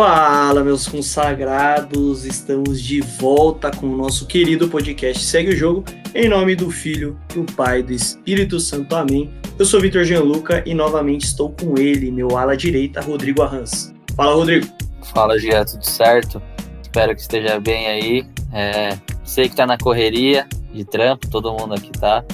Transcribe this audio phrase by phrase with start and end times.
[0.00, 2.24] Fala, meus consagrados!
[2.24, 5.84] Estamos de volta com o nosso querido podcast Segue o Jogo,
[6.14, 8.96] em nome do Filho, do Pai, do Espírito Santo.
[8.96, 9.39] Amém.
[9.60, 13.94] Eu sou Vitor Gianluca e novamente estou com ele, meu ala direita, Rodrigo Arranz.
[14.16, 14.66] Fala, Rodrigo!
[15.12, 16.40] Fala, Gia, tudo certo?
[16.80, 18.26] Espero que esteja bem aí.
[18.54, 22.24] É, sei que tá na correria de trampo, todo mundo aqui tá,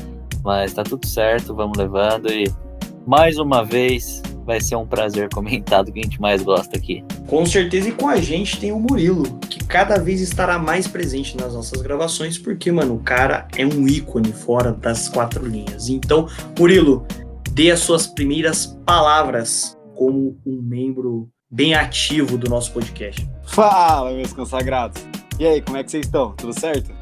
[0.44, 2.44] mas tá tudo certo, vamos levando e
[3.04, 7.04] mais uma vez vai ser um prazer comentar do que a gente mais gosta aqui.
[7.26, 11.36] Com certeza, e com a gente tem o Murilo, que cada vez estará mais presente
[11.36, 15.88] nas nossas gravações, porque, mano, o cara é um ícone fora das quatro linhas.
[15.88, 16.28] Então,
[16.58, 17.04] Murilo,
[17.50, 23.28] dê as suas primeiras palavras como um membro bem ativo do nosso podcast.
[23.44, 25.02] Fala, meus consagrados!
[25.38, 26.32] E aí, como é que vocês estão?
[26.32, 26.92] Tudo certo?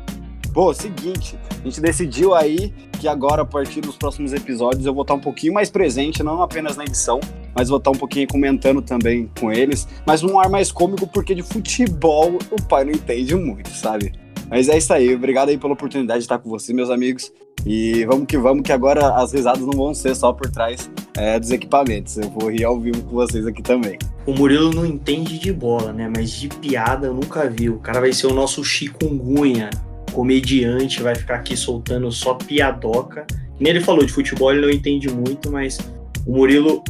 [0.51, 5.01] Bom, seguinte, a gente decidiu aí que agora, a partir dos próximos episódios, eu vou
[5.01, 7.19] estar um pouquinho mais presente, não apenas na edição,
[7.57, 11.35] mas vou estar um pouquinho comentando também com eles, mas num ar mais cômico, porque
[11.35, 14.12] de futebol o pai não entende muito, sabe?
[14.51, 17.33] Mas é isso aí, obrigado aí pela oportunidade de estar com vocês, meus amigos.
[17.65, 21.41] E vamos que vamos, que agora as risadas não vão ser só por trás é,
[21.41, 22.19] dos equipamentos.
[22.19, 23.98] Eu vou rir ao vivo com vocês aqui também.
[24.27, 26.12] O Murilo não entende de bola, né?
[26.15, 27.70] Mas de piada eu nunca vi.
[27.70, 29.70] O cara vai ser o nosso chikungunya
[30.15, 33.27] comediante, vai ficar aqui soltando só piadoca.
[33.59, 35.79] Nem ele falou de futebol, ele não entende muito, mas
[36.25, 36.83] o Murilo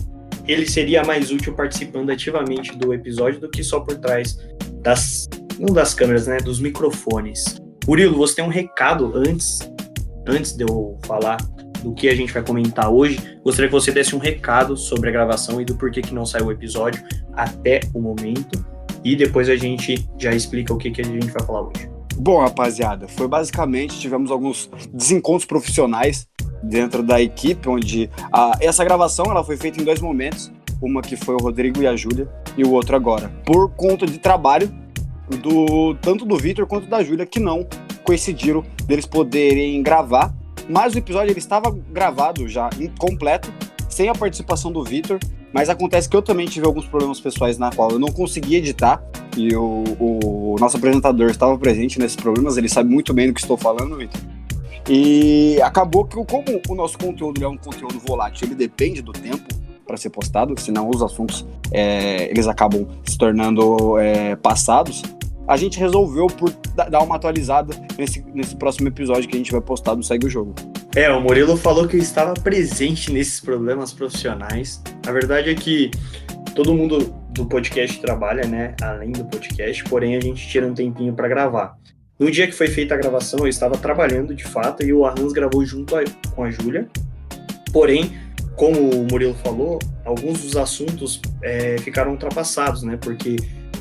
[0.47, 4.39] ele seria mais útil participando ativamente do episódio do que só por trás
[4.83, 5.27] das
[5.58, 7.45] não das câmeras, né, dos microfones.
[7.86, 9.58] Murilo, você tem um recado antes
[10.27, 11.36] antes de eu falar
[11.83, 13.19] do que a gente vai comentar hoje.
[13.42, 16.47] Gostaria que você desse um recado sobre a gravação e do porquê que não saiu
[16.47, 17.02] o episódio
[17.34, 18.64] até o momento
[19.05, 21.94] e depois a gente já explica o que que a gente vai falar hoje.
[22.17, 26.29] Bom, rapaziada, foi basicamente tivemos alguns desencontros profissionais
[26.63, 31.17] dentro da equipe, onde a, essa gravação ela foi feita em dois momentos, uma que
[31.17, 34.73] foi o Rodrigo e a Júlia e o outro agora, por conta de trabalho
[35.42, 37.67] do tanto do Vitor quanto da Júlia que não
[38.05, 40.33] coincidiram deles poderem gravar,
[40.69, 43.53] mas o episódio ele estava gravado já completo,
[43.89, 45.19] sem a participação do Vitor,
[45.55, 49.01] mas acontece que eu também tive alguns problemas pessoais na qual eu não consegui editar
[49.37, 53.41] e o, o nosso apresentador estava presente nesses problemas, ele sabe muito bem do que
[53.41, 54.20] estou falando, Vitor.
[54.89, 59.47] E acabou que, como o nosso conteúdo é um conteúdo volátil, ele depende do tempo
[59.87, 65.03] para ser postado, senão os assuntos é, eles acabam se tornando é, passados.
[65.46, 69.60] A gente resolveu por dar uma atualizada nesse, nesse próximo episódio que a gente vai
[69.60, 70.55] postar do Segue o Jogo.
[70.96, 74.82] É, o Murilo falou que eu estava presente nesses problemas profissionais.
[75.06, 75.90] A verdade é que
[76.55, 78.74] todo mundo do podcast trabalha, né?
[78.80, 81.76] Além do podcast, porém a gente tira um tempinho para gravar.
[82.18, 85.32] No dia que foi feita a gravação, eu estava trabalhando de fato e o Arrans
[85.32, 86.88] gravou junto a, com a Júlia.
[87.72, 88.12] Porém,
[88.56, 92.96] como o Murilo falou, alguns dos assuntos é, ficaram ultrapassados, né?
[92.98, 93.36] Porque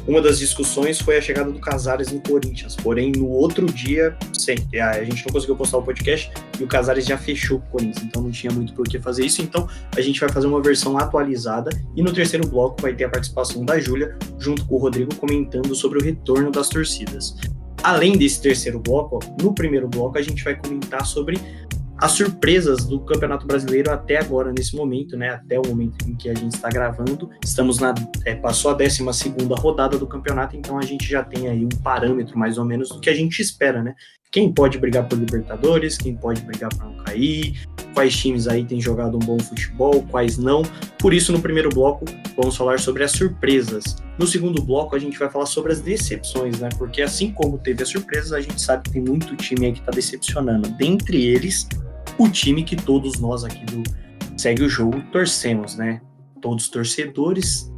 [0.05, 5.03] uma das discussões foi a chegada do Casares no Corinthians, porém no outro dia, a
[5.03, 8.31] gente não conseguiu postar o podcast e o Casares já fechou o Corinthians, então não
[8.31, 9.41] tinha muito por que fazer isso.
[9.41, 13.09] Então a gente vai fazer uma versão atualizada e no terceiro bloco vai ter a
[13.09, 17.35] participação da Júlia junto com o Rodrigo comentando sobre o retorno das torcidas.
[17.81, 21.37] Além desse terceiro bloco, no primeiro bloco a gente vai comentar sobre
[22.03, 25.29] as surpresas do Campeonato Brasileiro até agora, nesse momento, né?
[25.29, 27.29] Até o momento em que a gente está gravando.
[27.41, 27.95] Estamos na.
[28.25, 29.01] É, passou a 12
[29.57, 32.99] rodada do campeonato, então a gente já tem aí um parâmetro mais ou menos do
[32.99, 33.95] que a gente espera, né?
[34.29, 37.61] Quem pode brigar por Libertadores, quem pode brigar para não cair,
[37.93, 40.61] quais times aí têm jogado um bom futebol, quais não.
[40.99, 42.03] Por isso, no primeiro bloco,
[42.35, 43.95] vamos falar sobre as surpresas.
[44.19, 46.67] No segundo bloco, a gente vai falar sobre as decepções, né?
[46.77, 49.79] Porque assim como teve as surpresas, a gente sabe que tem muito time aí que
[49.79, 50.67] está decepcionando.
[50.71, 51.65] Dentre eles,
[52.17, 53.83] o time que todos nós aqui do
[54.37, 56.01] Segue o Jogo torcemos, né?
[56.41, 57.71] Todos torcedores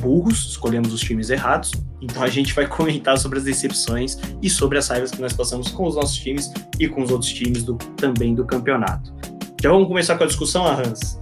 [0.00, 1.72] burros, escolhemos os times errados.
[2.00, 5.68] Então a gente vai comentar sobre as decepções e sobre as raivas que nós passamos
[5.68, 9.12] com os nossos times e com os outros times do, também do campeonato.
[9.60, 11.20] Já vamos começar com a discussão, Hans.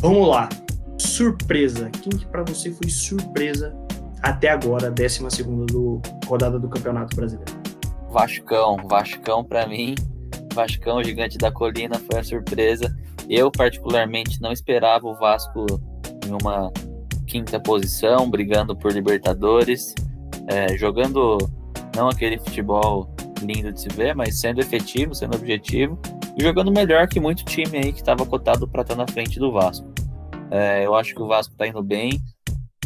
[0.00, 0.48] Vamos lá.
[0.98, 1.90] Surpresa.
[1.90, 3.74] Quem que para você foi surpresa
[4.22, 7.52] até agora, a 12 do, rodada do Campeonato Brasileiro?
[8.08, 8.76] Vascão.
[8.88, 9.96] Vascão para mim
[10.52, 12.94] Vascão, gigante da colina, foi a surpresa.
[13.28, 15.66] Eu, particularmente, não esperava o Vasco
[16.26, 16.72] em uma
[17.26, 19.94] quinta posição, brigando por Libertadores,
[20.48, 21.38] é, jogando
[21.96, 25.98] não aquele futebol lindo de se ver, mas sendo efetivo, sendo objetivo
[26.36, 29.52] e jogando melhor que muito time aí que estava cotado para estar na frente do
[29.52, 29.86] Vasco.
[30.50, 32.20] É, eu acho que o Vasco está indo bem,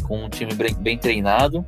[0.07, 1.65] com um time bem, treinado,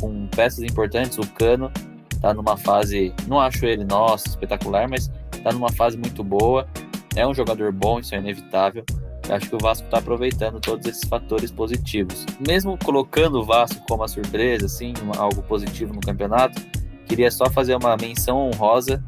[0.00, 1.18] com peças importantes.
[1.18, 1.70] O Cano
[2.10, 5.10] está numa fase, não acho ele, nossa, espetacular, mas
[5.42, 6.66] está numa fase muito boa.
[7.14, 8.84] É um jogador bom, isso é inevitável.
[9.28, 12.24] Eu acho que o Vasco está aproveitando todos esses fatores positivos.
[12.46, 16.60] Mesmo colocando o Vasco como a surpresa, assim, algo positivo no campeonato,
[17.06, 19.02] queria só fazer uma menção honrosa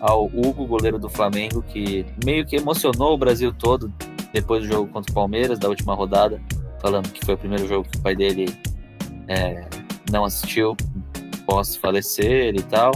[0.00, 3.92] ao Hugo, goleiro do Flamengo, que meio que emocionou o Brasil todo
[4.32, 6.40] depois do jogo contra o Palmeiras, da última rodada,
[6.80, 8.46] falando que foi o primeiro jogo que o pai dele
[9.28, 9.66] é,
[10.10, 10.76] não assistiu
[11.46, 12.92] pós falecer e tal.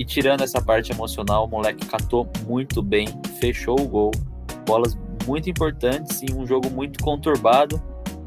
[0.00, 3.06] E tirando essa parte emocional, o moleque catou muito bem,
[3.38, 4.10] fechou o gol,
[4.64, 7.78] bolas muito importantes em um jogo muito conturbado,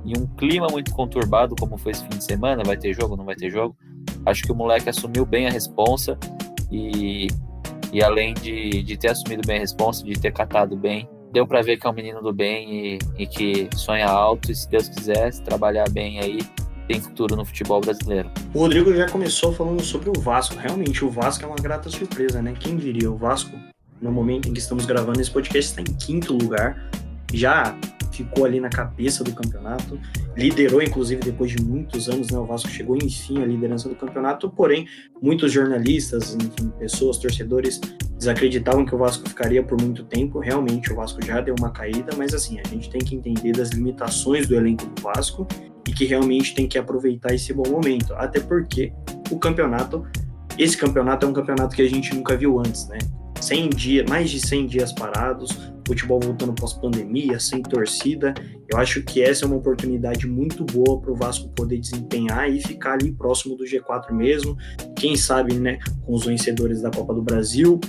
[0.06, 3.26] em um clima muito conturbado, como foi esse fim de semana, vai ter jogo, não
[3.26, 3.76] vai ter jogo.
[4.24, 6.16] Acho que o moleque assumiu bem a responsa
[6.72, 7.28] e
[7.92, 11.64] e além de, de ter assumido bem a resposta, de ter catado bem, deu para
[11.64, 14.52] ver que é um menino do bem e, e, que sonha alto.
[14.52, 16.40] E se Deus quiser, se trabalhar bem aí,
[16.88, 18.30] tem futuro no futebol brasileiro.
[18.54, 20.56] O Rodrigo já começou falando sobre o Vasco.
[20.56, 22.54] Realmente, o Vasco é uma grata surpresa, né?
[22.60, 23.12] Quem diria?
[23.12, 23.58] O Vasco,
[24.02, 26.90] no momento em que estamos gravando esse podcast, está em quinto lugar.
[27.34, 27.76] Já
[28.12, 30.00] ficou ali na cabeça do campeonato,
[30.38, 34.50] liderou inclusive depois de muitos anos, né, o Vasco chegou enfim à liderança do campeonato,
[34.50, 34.88] porém
[35.22, 37.82] muitos jornalistas, enfim, pessoas, torcedores
[38.16, 42.16] desacreditavam que o Vasco ficaria por muito tempo, realmente o Vasco já deu uma caída,
[42.16, 45.48] mas assim, a gente tem que entender das limitações do elenco do Vasco
[45.88, 48.94] e que realmente tem que aproveitar esse bom momento, até porque
[49.30, 50.06] o campeonato,
[50.58, 52.98] esse campeonato é um campeonato que a gente nunca viu antes, né?
[53.42, 55.52] 100 dias, mais de 100 dias parados,
[55.86, 58.34] futebol voltando pós-pandemia, sem torcida.
[58.72, 62.62] Eu acho que essa é uma oportunidade muito boa para o Vasco poder desempenhar e
[62.62, 64.58] ficar ali próximo do G4 mesmo.
[64.96, 67.82] Quem sabe, né, com os vencedores da Copa do Brasil,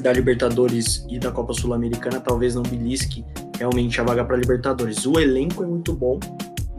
[0.00, 3.24] da Libertadores e da Copa Sul-Americana, talvez não belisque
[3.58, 5.04] realmente a vaga para Libertadores.
[5.04, 6.20] O elenco é muito bom,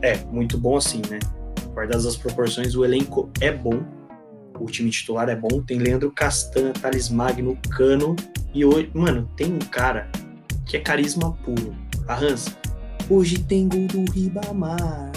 [0.02, 1.20] é muito bom assim, né?
[1.74, 3.84] Guardadas as proporções, o elenco é bom.
[4.60, 5.62] O time titular é bom.
[5.62, 8.16] Tem Leandro Castan, Thales Magno, Cano.
[8.54, 10.10] E hoje, mano, tem um cara
[10.66, 11.76] que é carisma puro.
[12.08, 12.58] A Hans,
[13.10, 15.12] hoje tem gol do Ribamar.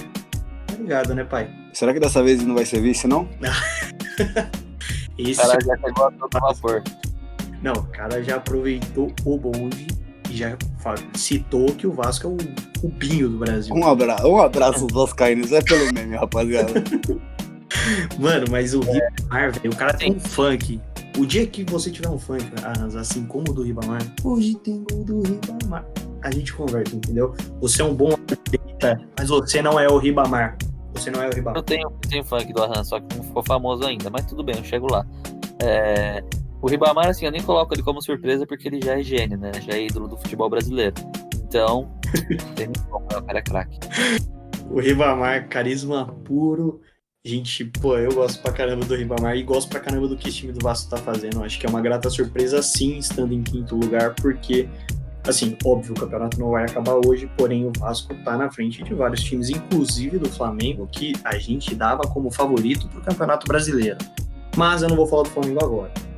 [0.67, 1.51] Tá ligado, né, pai?
[1.73, 3.29] Será que dessa vez não vai ser vice, não?
[5.17, 6.83] Esse cara já pegou a todo vapor.
[7.63, 10.00] Não, o cara já aproveitou o bonde
[10.31, 10.57] e já
[11.15, 13.75] citou que o Vasco é o cubinho do Brasil.
[13.75, 16.73] Um abraço, um abraço dos Vascaínos, é pelo meme, rapaziada.
[18.19, 19.11] Mano, mas o é.
[19.11, 20.81] Ribamar, velho, o cara tem um funk
[21.19, 22.45] o dia que você tiver um funk,
[22.99, 25.85] assim como o do Ribamar, hoje tem gol do Ribamar,
[26.23, 27.35] a gente conversa, entendeu?
[27.61, 30.57] Você é um bom atleta, mas você não é o Ribamar.
[30.95, 31.59] Você não é o Ribamar.
[31.59, 34.43] Eu tenho, eu tenho funk do Arran, só que não ficou famoso ainda, mas tudo
[34.43, 35.05] bem, eu chego lá.
[35.63, 36.23] É,
[36.63, 39.51] o Ribamar, assim, eu nem coloco ele como surpresa porque ele já é gênio, né?
[39.63, 40.95] Já é ídolo do futebol brasileiro.
[41.35, 41.91] Então,
[42.55, 43.79] tem como, o cara é craque.
[44.71, 46.81] O Ribamar, carisma puro,
[47.25, 50.33] gente, pô, eu gosto pra caramba do Ribamar e gosto pra caramba do que o
[50.33, 51.43] time do Vasco tá fazendo.
[51.43, 54.69] Acho que é uma grata surpresa, sim, estando em quinto lugar, porque,
[55.27, 58.95] assim, óbvio, o campeonato não vai acabar hoje, porém o Vasco tá na frente de
[58.95, 63.99] vários times, inclusive do Flamengo, que a gente dava como favorito pro Campeonato Brasileiro.
[64.57, 66.10] Mas eu não vou falar do Flamengo agora.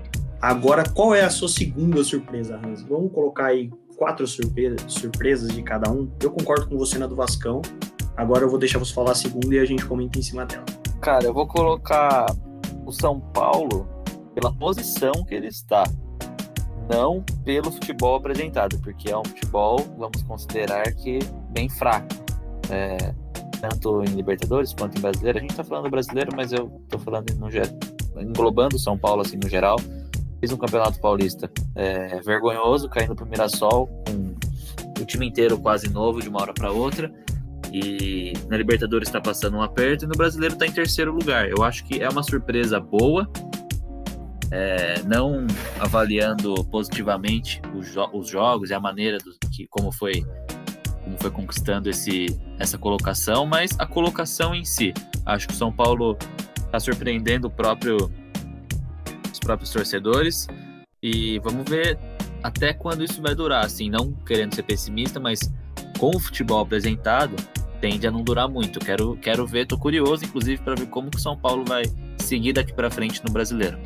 [0.42, 2.82] Agora, qual é a sua segunda surpresa, Hans?
[2.82, 6.10] Vamos colocar aí quatro surpresas de cada um.
[6.20, 7.62] Eu concordo com você na do Vascão.
[8.16, 10.64] Agora eu vou deixar você falar a segunda e a gente comenta em cima dela.
[11.00, 12.26] Cara, eu vou colocar
[12.84, 13.86] o São Paulo
[14.34, 15.84] pela posição que ele está,
[16.90, 21.20] não pelo futebol apresentado, porque é um futebol, vamos considerar que
[21.50, 22.08] bem fraco.
[22.68, 23.14] É,
[23.60, 25.38] tanto em Libertadores quanto em Brasileiro.
[25.38, 27.48] A gente tá falando brasileiro, mas eu tô falando no
[28.20, 29.76] englobando São Paulo assim no geral.
[30.42, 36.20] Fiz um campeonato paulista é, vergonhoso, caindo pro Mirassol, com o time inteiro quase novo
[36.20, 37.12] de uma hora para outra.
[37.72, 41.48] E na Libertadores está passando um aperto e no Brasileiro está em terceiro lugar.
[41.48, 43.30] Eu acho que é uma surpresa boa,
[44.50, 45.46] é, não
[45.78, 50.26] avaliando positivamente os, jo os, jogos e a maneira do, que como foi
[51.04, 52.26] como foi conquistando esse,
[52.58, 54.92] essa colocação, mas a colocação em si.
[55.24, 56.18] Acho que o São Paulo
[56.56, 58.10] está surpreendendo o próprio,
[59.42, 60.46] próprios torcedores
[61.02, 61.98] e vamos ver
[62.42, 63.64] até quando isso vai durar.
[63.64, 65.52] Assim, não querendo ser pessimista, mas
[65.98, 67.36] com o futebol apresentado,
[67.80, 68.80] tende a não durar muito.
[68.80, 71.82] Quero, quero ver, tô curioso, inclusive, para ver como que o São Paulo vai
[72.18, 73.78] seguir daqui para frente no brasileiro.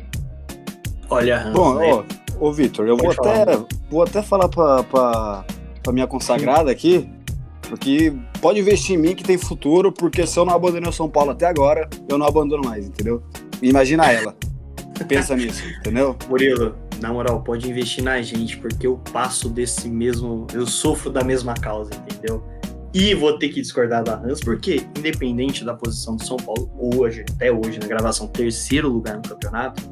[1.09, 1.93] Olha, bom, né?
[1.93, 2.03] ó,
[2.39, 3.45] ô Vitor, eu vou até,
[3.89, 7.09] vou até falar para pra minha consagrada aqui,
[7.61, 11.09] porque pode investir em mim que tem futuro, porque se eu não abandonei o São
[11.09, 13.23] Paulo até agora, eu não abandono mais, entendeu?
[13.61, 14.35] Imagina ela.
[15.05, 16.17] Pensa nisso, entendeu?
[16.27, 20.47] Murilo, na moral, pode investir na gente, porque eu passo desse mesmo.
[20.53, 22.43] Eu sofro da mesma causa, entendeu?
[22.93, 27.25] E vou ter que discordar da Hans, porque, independente da posição do São Paulo, hoje,
[27.29, 29.83] até hoje, na gravação, terceiro lugar no campeonato,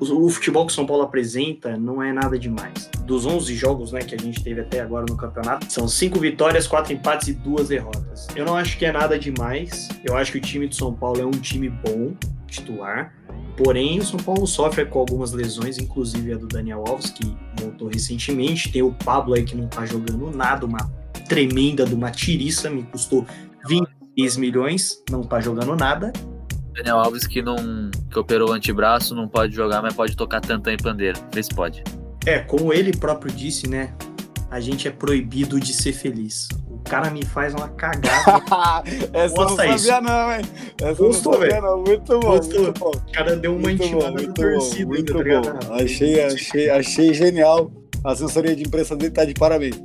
[0.00, 2.90] o, o futebol que o São Paulo apresenta não é nada demais.
[3.04, 6.66] Dos 11 jogos né, que a gente teve até agora no campeonato, são cinco vitórias,
[6.66, 8.26] quatro empates e duas derrotas.
[8.34, 9.88] Eu não acho que é nada demais.
[10.04, 12.14] Eu acho que o time do São Paulo é um time bom,
[12.46, 13.14] titular.
[13.56, 17.88] Porém, o São Paulo sofre com algumas lesões, inclusive a do Daniel Alves, que voltou
[17.88, 18.72] recentemente.
[18.72, 20.90] Tem o Pablo aí que não tá jogando nada, uma
[21.28, 23.26] tremenda de uma tiriça, me custou
[23.68, 26.12] 26 milhões, não tá jogando nada.
[26.72, 30.72] Daniel Alves que não que operou o antebraço, não pode jogar, mas pode tocar tantã
[30.72, 31.18] e pandeiro.
[31.32, 31.82] Vê se pode.
[32.26, 33.94] É, como ele próprio disse, né?
[34.50, 36.48] A gente é proibido de ser feliz.
[36.90, 38.42] O cara me faz uma cagada.
[39.14, 40.00] Essa eu não sabia isso.
[40.00, 40.42] não, hein?
[40.82, 41.82] Essa Gostou, não sabia não.
[41.84, 42.62] Muito bom, Gostou.
[42.62, 42.90] muito bom.
[42.90, 44.86] O cara deu uma intimada no torcida.
[44.86, 45.74] Muito tá bom.
[45.74, 47.70] Achei, achei, achei genial.
[48.02, 49.80] A assessoria de imprensa dele tá de parabéns.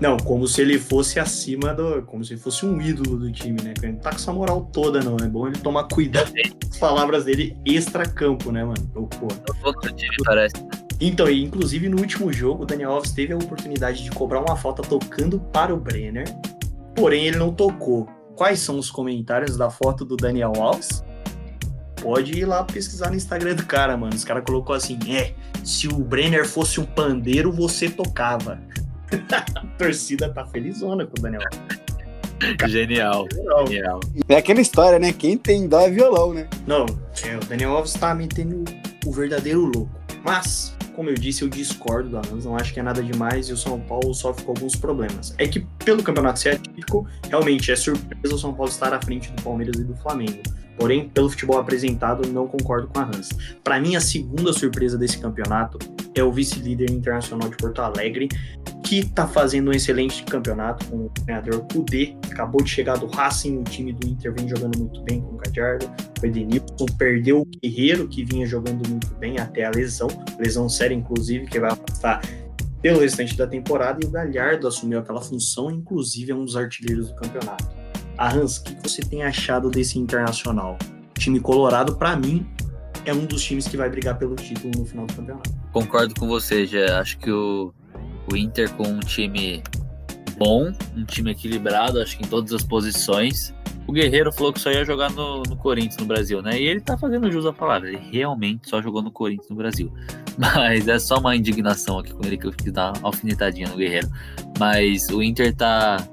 [0.00, 2.02] Não, como se ele fosse acima do.
[2.02, 3.74] Como se fosse um ídolo do time, né?
[3.82, 5.16] Ele não tá com essa moral toda, não.
[5.16, 8.88] É bom ele tomar cuidado com as palavras dele extra-campo, né, mano?
[8.94, 9.26] Pô.
[9.64, 10.54] Outro time, parece.
[11.00, 14.56] Então, e inclusive no último jogo, o Daniel Alves teve a oportunidade de cobrar uma
[14.56, 16.24] falta tocando para o Brenner,
[16.94, 18.06] porém ele não tocou.
[18.36, 21.02] Quais são os comentários da foto do Daniel Alves?
[22.02, 24.14] Pode ir lá pesquisar no Instagram do cara, mano.
[24.14, 28.58] Os cara colocou assim: é, se o Brenner fosse um pandeiro, você tocava.
[29.32, 31.42] a torcida tá felizona com o Daniel.
[32.66, 33.26] Genial.
[33.68, 34.00] Genial.
[34.28, 35.12] É aquela história, né?
[35.12, 36.48] Quem tem dó é violão, né?
[36.66, 36.86] Não,
[37.22, 38.64] é, o Daniel Alves tá metendo
[39.04, 39.90] o verdadeiro louco.
[40.24, 43.54] Mas, como eu disse, eu discordo da Hans, não acho que é nada demais e
[43.54, 45.34] o São Paulo sofre com alguns problemas.
[45.38, 49.32] É que, pelo campeonato ser atípico, realmente é surpresa o São Paulo estar à frente
[49.32, 50.42] do Palmeiras e do Flamengo.
[50.80, 53.28] Porém, pelo futebol apresentado, não concordo com a Hans.
[53.62, 55.78] Para mim, a segunda surpresa desse campeonato
[56.14, 58.28] é o vice-líder internacional de Porto Alegre,
[58.82, 63.58] que está fazendo um excelente campeonato com o treinador Kudê, acabou de chegar do Racing,
[63.58, 65.86] o time do Inter vem jogando muito bem com o Gadiardo,
[66.20, 70.08] o Edenilson perdeu o Guerreiro, que vinha jogando muito bem até a lesão,
[70.38, 72.22] lesão séria inclusive, que vai afastar
[72.80, 77.10] pelo restante da temporada, e o Galhardo assumiu aquela função, inclusive é um dos artilheiros
[77.10, 77.79] do campeonato.
[78.20, 80.76] A Hans, o que você tem achado desse Internacional?
[81.16, 82.46] O time colorado, para mim,
[83.06, 85.50] é um dos times que vai brigar pelo título no final do campeonato.
[85.72, 87.72] Concordo com você, já acho que o,
[88.30, 89.62] o Inter com um time
[90.36, 93.54] bom, um time equilibrado, acho que em todas as posições.
[93.86, 96.60] O Guerreiro falou que só ia jogar no, no Corinthians no Brasil, né?
[96.60, 99.90] E ele tá fazendo jus à palavra, ele realmente só jogou no Corinthians no Brasil.
[100.36, 103.76] Mas é só uma indignação aqui com ele que eu quis dar uma alfinetadinha no
[103.76, 104.10] Guerreiro.
[104.58, 106.06] Mas o Inter tá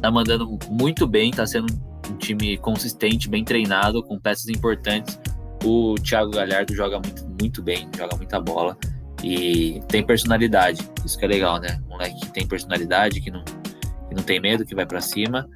[0.00, 1.66] tá mandando muito bem, tá sendo
[2.10, 5.18] um time consistente, bem treinado, com peças importantes.
[5.64, 8.76] O Thiago Galhardo joga muito, muito bem, joga muita bola
[9.22, 10.88] e tem personalidade.
[11.04, 11.80] Isso que é legal, né?
[11.86, 15.48] Um moleque que tem personalidade, que não, que não tem medo, que vai para cima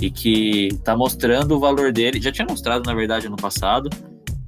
[0.00, 2.20] e que tá mostrando o valor dele.
[2.20, 3.90] Já tinha mostrado, na verdade, ano passado,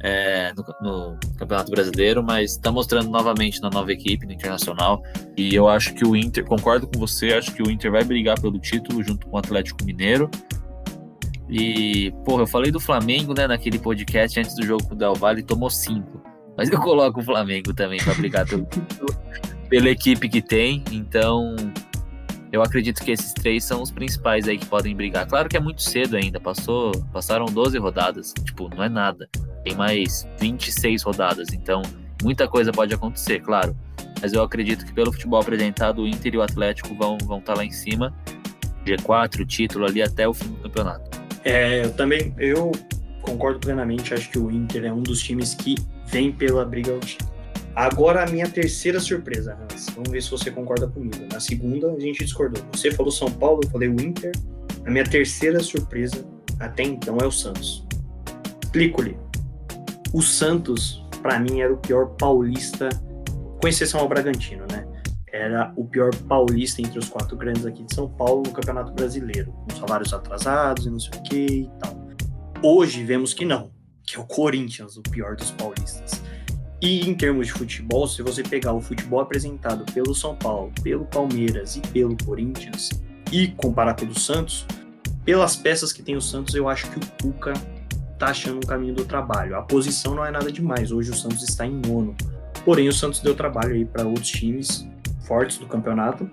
[0.03, 5.03] é, no, no, Campeonato Brasileiro, mas está mostrando novamente na nova equipe, no Internacional.
[5.37, 8.41] E eu acho que o Inter, concordo com você, acho que o Inter vai brigar
[8.41, 10.29] pelo título junto com o Atlético Mineiro.
[11.49, 15.15] E, porra, eu falei do Flamengo, né, naquele podcast antes do jogo com o Del
[15.15, 16.23] Valle, tomou cinco.
[16.57, 19.15] Mas eu coloco o Flamengo também para brigar pelo título,
[19.69, 20.83] pela equipe que tem.
[20.91, 21.55] Então,
[22.53, 25.27] eu acredito que esses três são os principais aí que podem brigar.
[25.27, 29.27] Claro que é muito cedo ainda, passou, passaram 12 rodadas, tipo, não é nada.
[29.65, 31.81] Tem mais 26 rodadas, então
[32.23, 33.75] muita coisa pode acontecer, claro.
[34.21, 37.55] Mas eu acredito que pelo futebol apresentado, o Inter e o Atlético vão vão estar
[37.55, 38.15] tá lá em cima.
[38.85, 41.11] G4, título ali até o fim do campeonato.
[41.45, 42.71] É, eu também, eu
[43.23, 47.01] concordo plenamente, acho que o Inter é um dos times que vem pela briga ao
[47.01, 47.32] título.
[47.75, 49.87] Agora a minha terceira surpresa, Hans.
[49.95, 51.27] Vamos ver se você concorda comigo.
[51.33, 52.63] Na segunda a gente discordou.
[52.73, 54.33] Você falou São Paulo, eu falei o Inter.
[54.85, 56.25] A minha terceira surpresa
[56.61, 57.87] até então é o Santos.
[58.63, 59.17] Explico-lhe.
[60.13, 62.89] O Santos, para mim, era o pior paulista,
[63.61, 64.87] com exceção ao Bragantino, né?
[65.33, 69.51] Era o pior paulista entre os quatro grandes aqui de São Paulo no Campeonato Brasileiro,
[69.51, 72.09] com salários atrasados e não sei o que e tal.
[72.63, 73.71] Hoje vemos que não,
[74.05, 76.23] que é o Corinthians, o pior dos paulistas.
[76.83, 81.05] E em termos de futebol, se você pegar o futebol apresentado pelo São Paulo, pelo
[81.05, 82.91] Palmeiras e pelo Corinthians
[83.31, 84.67] e comparar pelo Santos,
[85.25, 87.53] pelas peças que tem o Santos, eu acho que o Cuca
[88.19, 89.57] tá achando um caminho do trabalho.
[89.57, 90.91] A posição não é nada demais.
[90.91, 92.17] Hoje o Santos está em nono.
[92.65, 94.85] Porém, o Santos deu trabalho aí para outros times
[95.21, 96.29] fortes do campeonato.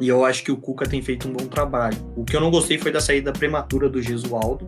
[0.00, 1.98] E eu acho que o Cuca tem feito um bom trabalho.
[2.16, 4.66] O que eu não gostei foi da saída prematura do Gesualdo.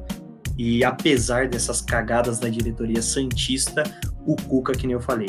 [0.58, 3.84] E apesar dessas cagadas da diretoria Santista,
[4.26, 5.28] o Cuca, que nem eu falei,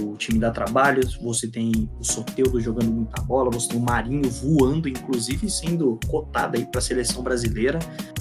[0.00, 4.30] o time dá trabalho, você tem o Soteudo jogando muita bola, você tem o Marinho
[4.30, 7.78] voando, inclusive sendo cotado aí para a seleção brasileira.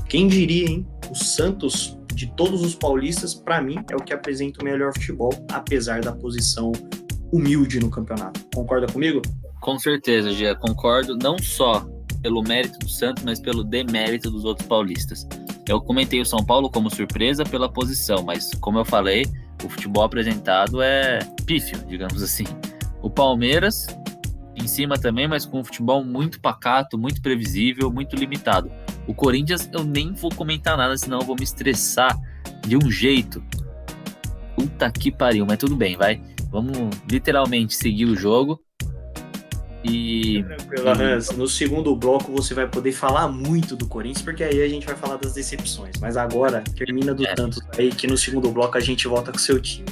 [0.10, 0.88] Quem diria, hein?
[1.10, 5.32] O Santos, de todos os paulistas, para mim, é o que apresenta o melhor futebol,
[5.52, 6.72] apesar da posição
[7.32, 8.42] humilde no campeonato.
[8.54, 9.22] Concorda comigo?
[9.62, 11.86] Com certeza, Gia, concordo, não só
[12.22, 15.28] pelo mérito do Santos, mas pelo demérito dos outros paulistas.
[15.68, 19.26] Eu comentei o São Paulo como surpresa pela posição, mas como eu falei,
[19.64, 22.46] o futebol apresentado é pífio, digamos assim.
[23.02, 23.88] O Palmeiras,
[24.56, 28.72] em cima também, mas com um futebol muito pacato, muito previsível, muito limitado.
[29.08, 32.18] O Corinthians, eu nem vou comentar nada, senão eu vou me estressar
[32.68, 33.44] de um jeito.
[34.56, 36.22] Puta que pariu, mas tudo bem, vai.
[36.52, 36.78] Vamos
[37.10, 38.62] literalmente seguir o jogo.
[39.84, 40.44] E.
[40.44, 41.32] Tranquilo, Hans.
[41.32, 44.96] No segundo bloco você vai poder falar muito do Corinthians, porque aí a gente vai
[44.96, 45.96] falar das decepções.
[46.00, 47.36] Mas agora, termina do é.
[47.36, 49.86] Santos aí, que no segundo bloco a gente volta com o seu time.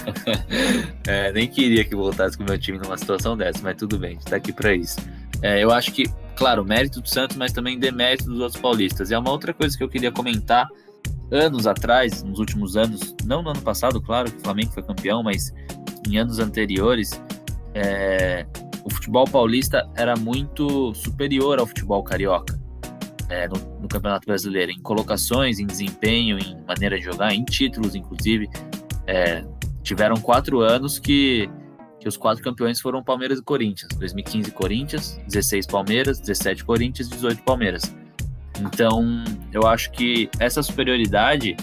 [1.06, 4.16] é, nem queria que voltasse com o meu time numa situação dessa, mas tudo bem,
[4.16, 4.98] está aqui para isso.
[5.42, 6.04] É, eu acho que,
[6.36, 9.10] claro, mérito do Santos, mas também demérito dos outros paulistas.
[9.10, 10.68] E é uma outra coisa que eu queria comentar.
[11.30, 15.22] Anos atrás, nos últimos anos, não no ano passado, claro, que o Flamengo foi campeão,
[15.22, 15.54] mas
[16.08, 17.22] em anos anteriores,
[17.72, 18.44] é,
[18.90, 22.58] o futebol paulista era muito superior ao futebol carioca
[23.30, 27.94] é, no, no, Campeonato Brasileiro, em colocações, em desempenho, em maneira de jogar, em títulos,
[27.94, 28.48] inclusive.
[29.06, 29.44] É,
[29.82, 31.48] tiveram quatro anos que,
[32.00, 33.88] que os quatro campeões foram Palmeiras e Corinthians.
[33.96, 37.82] 2015 Corinthians, 16 Palmeiras, 17 Corinthians, 18 Palmeiras.
[38.60, 41.56] Então, eu acho que essa superioridade,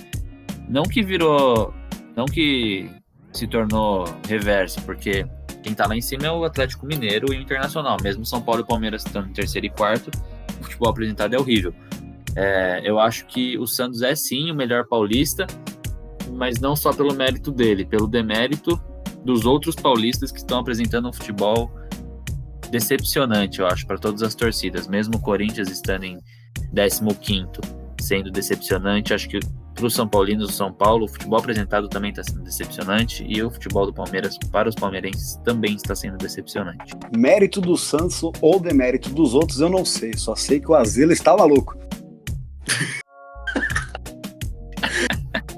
[0.69, 1.74] não que virou,
[2.15, 2.89] não que
[3.34, 5.27] se tornou reverso, porque
[5.68, 7.98] quem tá lá em cima é o Atlético Mineiro e o Internacional.
[8.02, 10.10] Mesmo São Paulo e Palmeiras estando em terceiro e quarto,
[10.62, 11.74] o futebol apresentado é horrível.
[12.38, 15.46] É, eu acho que o Santos é sim o melhor paulista,
[16.32, 18.82] mas não só pelo mérito dele, pelo demérito
[19.26, 21.70] dos outros paulistas que estão apresentando um futebol
[22.72, 24.88] decepcionante, eu acho, para todas as torcidas.
[24.88, 26.18] Mesmo o Corinthians estando em
[26.74, 27.02] 15
[28.00, 29.40] sendo decepcionante, acho que
[29.77, 33.44] para os São Paulinos do São Paulo, o futebol apresentado também está sendo decepcionante e
[33.44, 36.96] o futebol do Palmeiras para os palmeirenses também está sendo decepcionante.
[37.16, 41.13] Mérito do Santos ou demérito dos outros eu não sei, só sei que o Azila
[41.13, 41.77] está maluco.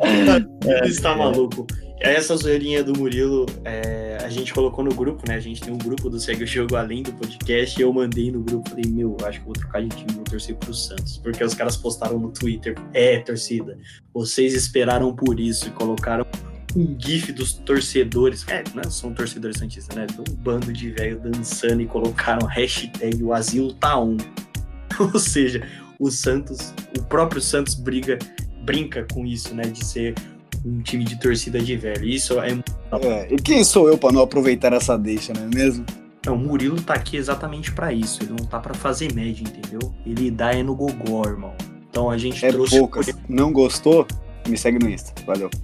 [0.03, 1.65] Ele está maluco.
[1.99, 5.35] Essa zoeirinha do Murilo, é, a gente colocou no grupo, né?
[5.35, 7.77] A gente tem um grupo do Segue o Jogo além do podcast.
[7.77, 10.55] E eu mandei no grupo, falei, meu, acho que vou trocar de time, vou torcer
[10.55, 11.17] pro Santos.
[11.17, 13.77] Porque os caras postaram no Twitter, é, torcida,
[14.13, 16.25] vocês esperaram por isso e colocaram
[16.73, 20.07] um gif dos torcedores, é, não é são torcedores santistas, né?
[20.19, 24.15] Um bando de velho dançando e colocaram hashtag o asilo tá um.
[24.99, 25.67] Ou seja,
[25.99, 28.17] o Santos, o próprio Santos briga,
[28.63, 29.63] brinca com isso, né?
[29.63, 30.15] De ser
[30.65, 32.05] um time de torcida de velho.
[32.05, 32.51] Isso é.
[32.51, 35.85] é e quem sou eu para não aproveitar essa deixa, não é mesmo?
[36.25, 38.21] Não, o Murilo tá aqui exatamente para isso.
[38.23, 39.93] Ele não tá para fazer média, entendeu?
[40.05, 41.53] Ele dá é no gogó, irmão.
[41.89, 42.77] Então a gente é trouxe.
[42.77, 43.07] Poucas.
[43.27, 44.05] Não gostou?
[44.47, 45.13] Me segue no Insta.
[45.25, 45.49] Valeu.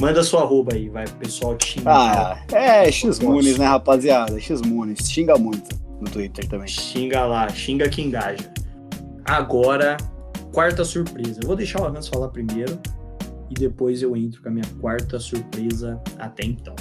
[0.00, 1.92] Manda sua arroba aí, vai, pessoal te xingar.
[1.92, 4.40] Ah, é, X-Munes, né, rapaziada?
[4.40, 5.06] X-Munes.
[5.06, 6.66] Xinga muito no Twitter também.
[6.68, 8.50] Xinga lá, xinga que engaja.
[9.26, 9.98] Agora,
[10.52, 11.40] quarta surpresa.
[11.42, 12.78] Eu vou deixar o Hans falar primeiro
[13.50, 16.74] e depois eu entro com a minha quarta surpresa até então.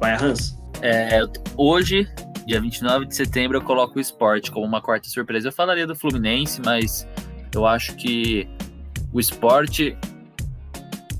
[0.00, 0.56] Vai, Hans.
[0.82, 1.20] É,
[1.56, 2.08] hoje,
[2.46, 5.48] dia 29 de setembro, eu coloco o esporte como uma quarta surpresa.
[5.48, 7.06] Eu falaria do Fluminense, mas
[7.54, 8.46] eu acho que
[9.12, 9.96] o esporte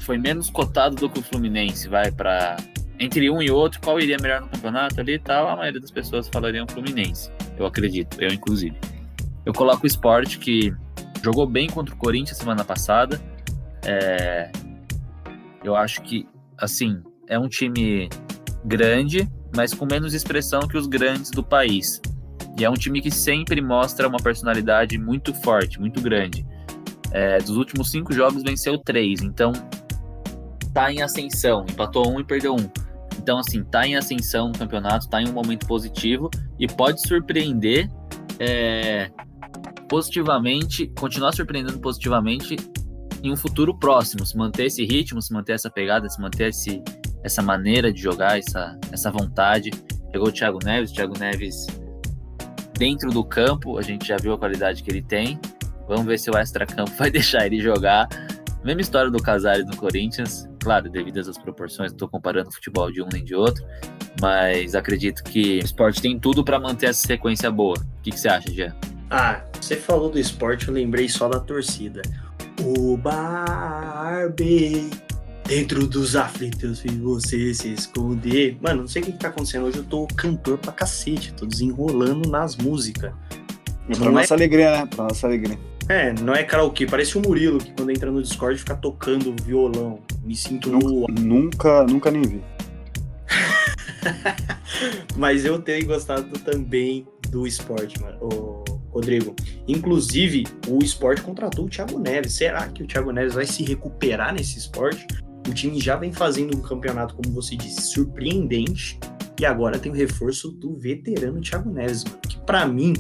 [0.01, 1.88] foi menos cotado do que o Fluminense.
[1.88, 2.57] Vai para
[2.99, 5.90] entre um e outro, qual iria melhor no campeonato ali e tal, a maioria das
[5.90, 7.31] pessoas falariam Fluminense.
[7.59, 8.77] Eu acredito, eu inclusive.
[9.44, 10.75] Eu coloco o esporte que
[11.25, 13.21] jogou bem contra o Corinthians semana passada.
[13.85, 14.53] É,
[15.65, 18.09] eu acho que, assim, é um time
[18.65, 22.01] grande, mas com menos expressão que os grandes do país.
[22.59, 26.47] E é um time que sempre mostra uma personalidade muito forte, muito grande.
[27.11, 29.53] É, dos últimos cinco jogos venceu três, então
[30.73, 32.69] tá em ascensão, empatou um e perdeu um.
[33.19, 37.89] Então, assim, tá em ascensão no campeonato, tá em um momento positivo e pode surpreender
[38.39, 39.11] é,
[39.88, 42.57] positivamente, continuar surpreendendo positivamente
[43.23, 46.83] em um futuro próximo, se manter esse ritmo, se manter essa pegada, se manter esse,
[47.23, 49.70] essa maneira de jogar, essa, essa vontade.
[50.12, 51.66] Pegou o Thiago Neves, o Thiago Neves
[52.79, 55.40] dentro do campo, a gente já viu a qualidade que ele tem.
[55.88, 58.09] Vamos ver se o extra-campo vai deixar ele jogar.
[58.62, 62.90] Mesma história do Casares no Corinthians, claro, devido às proporções, não estou comparando o futebol
[62.90, 63.62] de um nem de outro,
[64.20, 67.77] mas acredito que o esporte tem tudo para manter essa sequência boa.
[67.79, 68.75] O que, que você acha, Jean?
[69.11, 72.03] Ah, você falou do esporte, eu lembrei só da torcida.
[72.61, 74.90] O Barbie
[75.47, 78.57] dentro dos aflitos e você se esconder.
[78.61, 79.67] Mano, não sei o que, que tá acontecendo.
[79.67, 83.12] Hoje eu tô cantor pra cacete, tô desenrolando nas músicas.
[83.87, 84.37] Pra não nossa é...
[84.37, 84.87] alegria, né?
[84.87, 85.59] Pra nossa alegria.
[85.88, 89.99] É, não é karaokê, parece o Murilo, que quando entra no Discord fica tocando violão.
[90.23, 91.21] Me sinto nunca, no.
[91.21, 92.43] Nunca, nunca nem vi.
[95.17, 98.17] Mas eu tenho gostado também do esporte, mano.
[98.23, 99.35] O Rodrigo.
[99.66, 102.35] Inclusive, o esporte contratou o Thiago Neves.
[102.35, 105.07] Será que o Thiago Neves vai se recuperar nesse esporte?
[105.48, 108.98] O time já vem fazendo um campeonato, como você disse, surpreendente.
[109.38, 112.18] E agora tem o reforço do veterano Thiago Neves, mano.
[112.28, 112.94] Que para mim,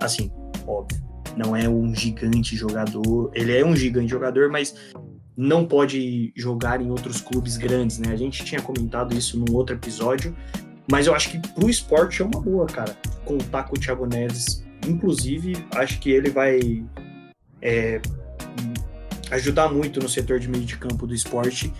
[0.00, 0.30] assim,
[0.66, 1.00] óbvio,
[1.36, 3.30] não é um gigante jogador.
[3.32, 4.74] Ele é um gigante jogador, mas
[5.36, 8.12] não pode jogar em outros clubes grandes, né?
[8.12, 10.34] A gente tinha comentado isso num outro episódio,
[10.90, 14.65] mas eu acho que pro esporte é uma boa, cara, contar com o Thiago Neves.
[14.86, 16.84] Inclusive, acho que ele vai
[17.60, 18.00] é,
[19.30, 21.72] ajudar muito no setor de meio de campo do esporte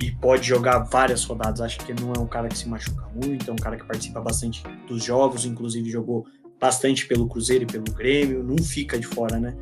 [0.00, 1.60] e pode jogar várias rodadas.
[1.60, 4.20] Acho que não é um cara que se machuca muito, é um cara que participa
[4.20, 6.26] bastante dos jogos, inclusive jogou
[6.60, 9.54] bastante pelo Cruzeiro e pelo Grêmio, não fica de fora, né?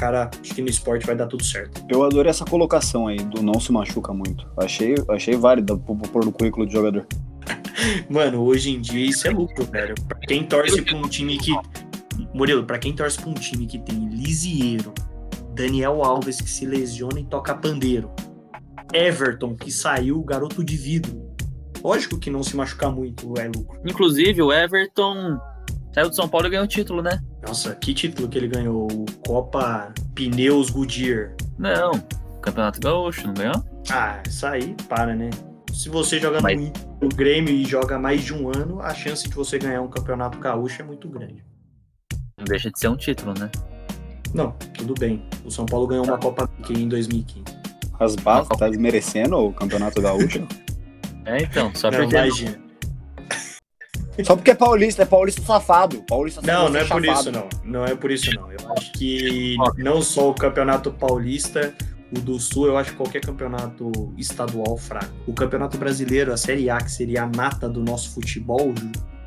[0.00, 1.84] cara, acho que no esporte vai dar tudo certo.
[1.86, 4.46] Eu adorei essa colocação aí, do não se machuca muito.
[4.56, 7.06] Achei, achei válido pôr no currículo de jogador.
[8.08, 9.94] Mano, hoje em dia isso é lucro, velho.
[10.08, 11.52] Pra quem torce pra um time que.
[12.34, 14.92] Murilo, pra quem torce pra um time que tem Lisieiro,
[15.54, 18.10] Daniel Alves que se lesiona e toca pandeiro,
[18.92, 21.30] Everton que saiu garoto de vidro.
[21.82, 23.80] Lógico que não se machucar muito é lucro.
[23.84, 25.40] Inclusive, o Everton
[25.92, 27.20] Saiu do São Paulo e ganhou o título, né?
[27.44, 28.86] Nossa, que título que ele ganhou?
[29.26, 31.34] Copa Pneus Goodyear.
[31.58, 31.92] Não,
[32.40, 33.64] Campeonato Gaúcho, não ganhou?
[33.90, 35.30] Ah, isso aí, para, né?
[35.72, 36.60] Se você joga Mas...
[37.00, 40.38] no Grêmio e joga mais de um ano, a chance de você ganhar um campeonato
[40.38, 41.44] gaúcho é muito grande.
[42.40, 43.50] Não deixa de ser um título, né?
[44.32, 45.22] Não, tudo bem.
[45.44, 47.44] O São Paulo ganhou uma Copa em 2015.
[47.98, 50.46] As balas, tá desmerecendo o campeonato gaúcho?
[51.26, 52.16] é, então, só porque...
[52.16, 52.58] Imagina.
[54.24, 56.02] Só porque é paulista, é paulista safado.
[56.02, 57.48] Paulista não, não é por isso, não.
[57.64, 58.52] Não é por isso, não.
[58.52, 61.74] Eu acho que não só o campeonato paulista,
[62.14, 65.10] o do Sul, eu acho qualquer campeonato estadual fraco.
[65.26, 68.74] O campeonato brasileiro, a Série A, que seria a nata do nosso futebol,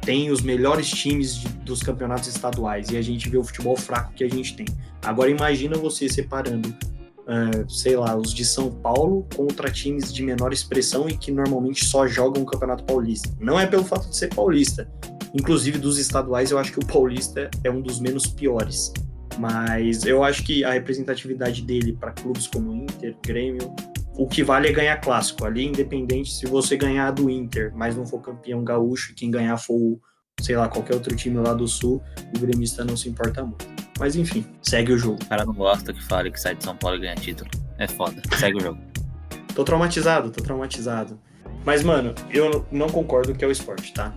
[0.06, 4.14] tem os melhores times de, dos campeonatos estaduais e a gente vê o futebol fraco
[4.14, 4.66] que a gente tem.
[5.02, 6.76] Agora imagina você separando
[7.24, 11.86] uh, sei lá, os de São Paulo contra times de menor expressão e que normalmente
[11.86, 13.30] só jogam o Campeonato Paulista.
[13.40, 14.90] Não é pelo fato de ser paulista.
[15.34, 18.94] Inclusive, dos estaduais, eu acho que o paulista é um dos menos piores.
[19.40, 23.74] Mas eu acho que a representatividade dele para clubes como Inter, Grêmio,
[24.16, 25.46] o que vale é ganhar clássico.
[25.46, 29.58] Ali, independente se você ganhar do Inter, mas não for campeão gaúcho e quem ganhar
[29.58, 30.00] for,
[30.40, 32.02] sei lá, qualquer outro time lá do Sul,
[32.36, 33.68] o gremista não se importa muito.
[34.00, 35.20] Mas enfim, segue o jogo.
[35.24, 37.50] O cara não gosta que fale que sai de São Paulo e ganha título.
[37.78, 38.22] É foda.
[38.38, 38.80] Segue o jogo.
[39.56, 41.20] tô traumatizado, tô traumatizado.
[41.66, 44.14] Mas, mano, eu não concordo que é o esporte, tá?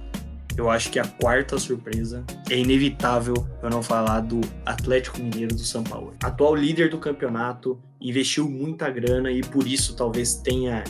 [0.57, 5.61] Eu acho que a quarta surpresa é inevitável eu não falar do Atlético Mineiro do
[5.61, 6.15] São Paulo.
[6.23, 10.85] Atual líder do campeonato, investiu muita grana e por isso talvez tenha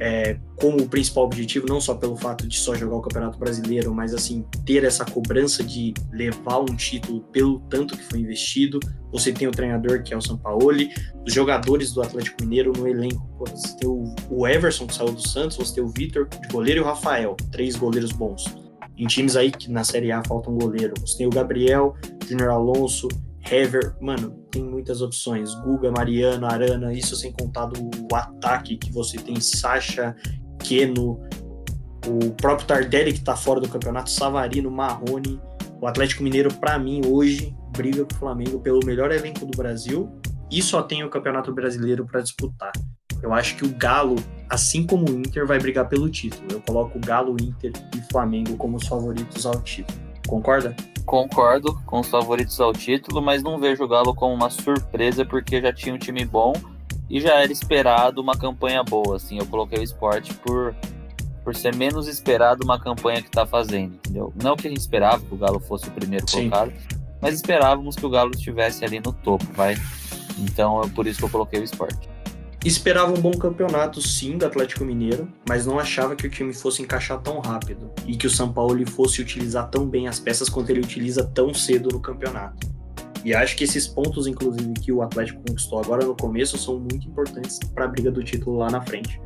[0.00, 4.14] é, como principal objetivo, não só pelo fato de só jogar o Campeonato Brasileiro, mas
[4.14, 8.78] assim, ter essa cobrança de levar um título pelo tanto que foi investido.
[9.12, 10.90] Você tem o treinador que é o Sampaoli,
[11.26, 13.26] os jogadores do Atlético Mineiro no elenco.
[13.40, 16.82] Você tem o Everson que saiu do Santos, você tem o Vitor de goleiro e
[16.82, 18.44] o Rafael, três goleiros bons.
[18.96, 20.94] Em times aí que na Série A falta um goleiro.
[21.00, 21.96] Você tem o Gabriel,
[22.28, 23.08] Junior Alonso,
[23.50, 25.54] Hever, mano, tem muitas opções.
[25.56, 30.14] Guga, Mariano, Arana, isso sem contar o ataque que você tem Sacha,
[30.58, 31.20] Keno,
[32.06, 35.40] o próprio Tardelli que tá fora do campeonato, Savarino, Marrone.
[35.80, 40.10] O Atlético Mineiro, para mim, hoje, briga com o Flamengo pelo melhor elenco do Brasil
[40.50, 42.72] e só tem o Campeonato Brasileiro para disputar.
[43.22, 44.16] Eu acho que o Galo,
[44.48, 46.46] assim como o Inter, vai brigar pelo título.
[46.50, 50.07] Eu coloco o Galo, Inter e Flamengo como os favoritos ao título.
[50.28, 50.76] Concorda?
[51.06, 55.60] Concordo com os favoritos ao título, mas não vejo o Galo como uma surpresa porque
[55.60, 56.52] já tinha um time bom
[57.08, 59.16] e já era esperado uma campanha boa.
[59.16, 60.74] Assim, eu coloquei o esporte por,
[61.42, 64.30] por ser menos esperado uma campanha que está fazendo, entendeu?
[64.40, 66.50] Não que a gente esperava que o Galo fosse o primeiro Sim.
[66.50, 66.74] colocado,
[67.22, 69.76] mas esperávamos que o Galo estivesse ali no topo, vai.
[70.38, 72.06] Então é por isso que eu coloquei o esporte.
[72.64, 76.82] Esperava um bom campeonato, sim, do Atlético Mineiro, mas não achava que o time fosse
[76.82, 80.70] encaixar tão rápido e que o São Paulo fosse utilizar tão bem as peças quanto
[80.70, 82.66] ele utiliza tão cedo no campeonato.
[83.24, 87.06] E acho que esses pontos, inclusive, que o Atlético conquistou agora no começo são muito
[87.06, 89.20] importantes para a briga do título lá na frente.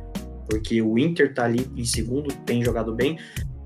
[0.47, 3.17] Porque o Inter tá ali em segundo, tem jogado bem,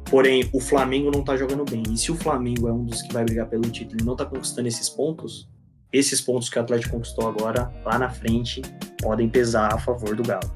[0.10, 1.84] porém o Flamengo não tá jogando bem.
[1.92, 4.26] E se o Flamengo é um dos que vai brigar pelo título e não tá
[4.26, 5.50] conquistando esses pontos,
[5.98, 8.62] esses pontos que o Atlético conquistou agora, lá na frente,
[9.02, 10.52] podem pesar a favor do Galo.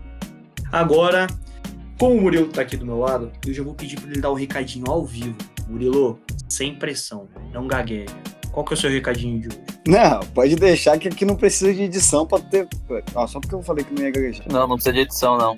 [0.71, 1.27] Agora,
[1.99, 4.29] como o Murilo tá aqui do meu lado, eu já vou pedir para ele dar
[4.29, 5.35] o um recadinho ao vivo.
[5.67, 8.15] Murilo, sem pressão, não gagueja.
[8.51, 9.59] Qual que é o seu recadinho de hoje?
[9.87, 12.67] Não, pode deixar que aqui não precisa de edição pra ter.
[13.15, 14.45] Ah, só porque eu falei que não ia gaguejar.
[14.51, 15.55] Não, não precisa de edição, não.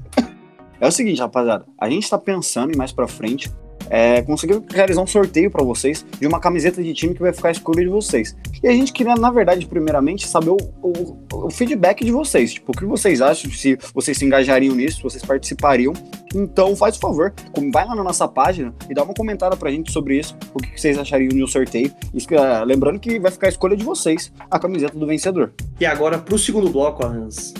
[0.80, 1.64] é o seguinte, rapaziada.
[1.78, 3.50] A gente tá pensando em mais pra frente
[3.90, 7.50] é, conseguir realizar um sorteio para vocês de uma camiseta de time que vai ficar
[7.50, 8.36] escolha de vocês.
[8.62, 12.54] E a gente queria, na verdade, primeiramente, saber o, o, o, feedback de vocês.
[12.54, 15.92] Tipo, o que vocês acham, se vocês se engajariam nisso, se vocês participariam.
[16.34, 17.34] Então, faz o favor,
[17.72, 20.80] vai lá na nossa página e dá uma comentada pra gente sobre isso, o que
[20.80, 21.92] vocês achariam no sorteio.
[22.14, 25.52] Isso, é, lembrando que vai ficar a escolha de vocês, a camiseta do vencedor.
[25.80, 27.52] E agora, pro segundo bloco, Hans,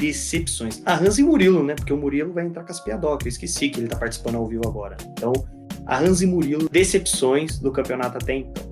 [0.00, 0.82] decepções.
[0.86, 1.74] A Hans e Murilo, né?
[1.74, 3.26] Porque o Murilo vai entrar com as piadocas.
[3.26, 4.96] Eu esqueci que ele tá participando ao vivo agora.
[5.12, 5.32] Então,
[5.86, 8.64] a Hans e Murilo, decepções do campeonato até então.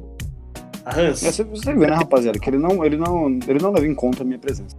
[0.85, 1.21] A Hans.
[1.21, 4.23] Você, você vê, né, rapaziada, que ele não, ele não, ele não leva em conta
[4.23, 4.75] a minha presença.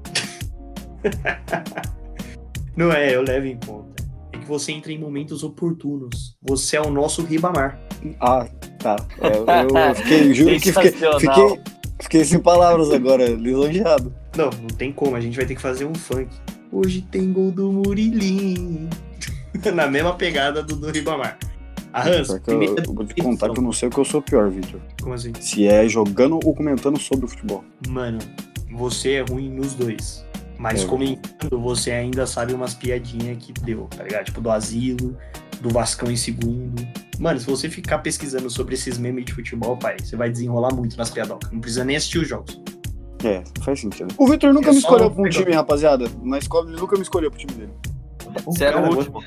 [2.75, 4.03] não é, eu levo em conta.
[4.33, 6.35] É que você entra em momentos oportunos.
[6.41, 7.79] Você é o nosso Ribamar.
[8.19, 8.47] Ah,
[8.79, 8.95] tá.
[9.21, 9.45] É, eu,
[9.87, 11.59] eu fiquei, juro que fiquei, fiquei,
[11.99, 14.13] fiquei sem palavras agora, lisonjeado.
[14.35, 16.29] Não, não tem como, a gente vai ter que fazer um funk.
[16.71, 18.89] Hoje tem gol do Murilinho.
[19.73, 21.37] Na mesma pegada do, do Ribamar.
[21.91, 24.21] A Hans, eu, eu vou te contar que eu não sei o que eu sou
[24.21, 24.79] pior, Victor.
[25.01, 25.33] Como assim?
[25.39, 27.63] Se é jogando ou comentando sobre o futebol.
[27.87, 28.19] Mano,
[28.71, 30.23] você é ruim nos dois.
[30.59, 30.85] Mas é.
[30.85, 34.25] comentando, você ainda sabe umas piadinhas que deu, tá ligado?
[34.25, 35.17] Tipo, do asilo,
[35.61, 36.85] do Vascão em segundo.
[37.17, 40.97] Mano, se você ficar pesquisando sobre esses memes de futebol, pai, você vai desenrolar muito
[40.97, 41.49] nas piadocas.
[41.51, 42.61] Não precisa nem assistir os jogos.
[43.23, 44.13] É, faz sentido.
[44.17, 46.09] O Victor nunca é me escolheu pra um time, rapaziada.
[46.23, 47.73] Na escola ele nunca me escolheu pro time dele.
[48.45, 49.21] Você era o último.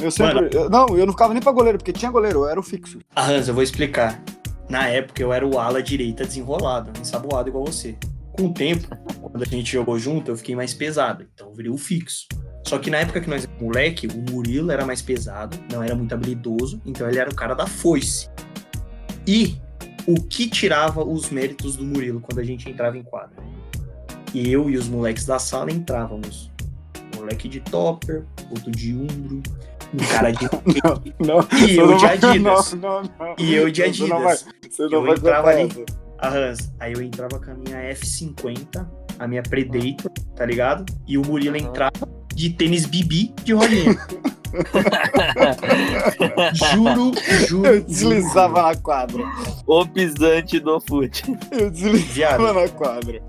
[0.00, 0.50] Eu sempre.
[0.52, 2.98] Eu, não, eu não ficava nem pra goleiro, porque tinha goleiro, eu era o fixo.
[3.14, 4.20] Ah, Hans, eu vou explicar.
[4.68, 7.96] Na época eu era o ala direita desenrolado, ensaboado igual você.
[8.32, 8.88] Com o tempo,
[9.20, 11.24] quando a gente jogou junto, eu fiquei mais pesado.
[11.32, 12.26] Então eu virei o fixo.
[12.66, 16.14] Só que na época que nós moleque, o Murilo era mais pesado, não era muito
[16.14, 18.28] habilidoso, então ele era o cara da foice.
[19.26, 19.58] E
[20.06, 23.42] o que tirava os méritos do Murilo quando a gente entrava em quadra?
[24.32, 26.50] E eu e os moleques da sala entrávamos.
[27.16, 29.42] Moleque de topper, outro de umbro,
[29.94, 30.44] um cara de.
[31.24, 32.72] não, não, e eu de Adidas.
[32.74, 34.08] Não, não, e eu de Adidas.
[34.08, 35.86] Você não vai, você não eu vai entrava ali.
[36.18, 36.72] A Hans.
[36.80, 38.86] Aí eu entrava com a minha F50,
[39.18, 40.84] a minha Predator, tá ligado?
[41.06, 41.64] E o Murilo uhum.
[41.64, 43.96] entrava de tênis Bibi de rolinha.
[46.54, 47.12] juro,
[47.48, 47.66] juro.
[47.66, 48.68] Eu deslizava juro.
[48.68, 49.24] na quadra.
[49.66, 51.24] O pisante do fute.
[51.50, 52.54] Eu deslizava Viado.
[52.54, 53.22] na quadra.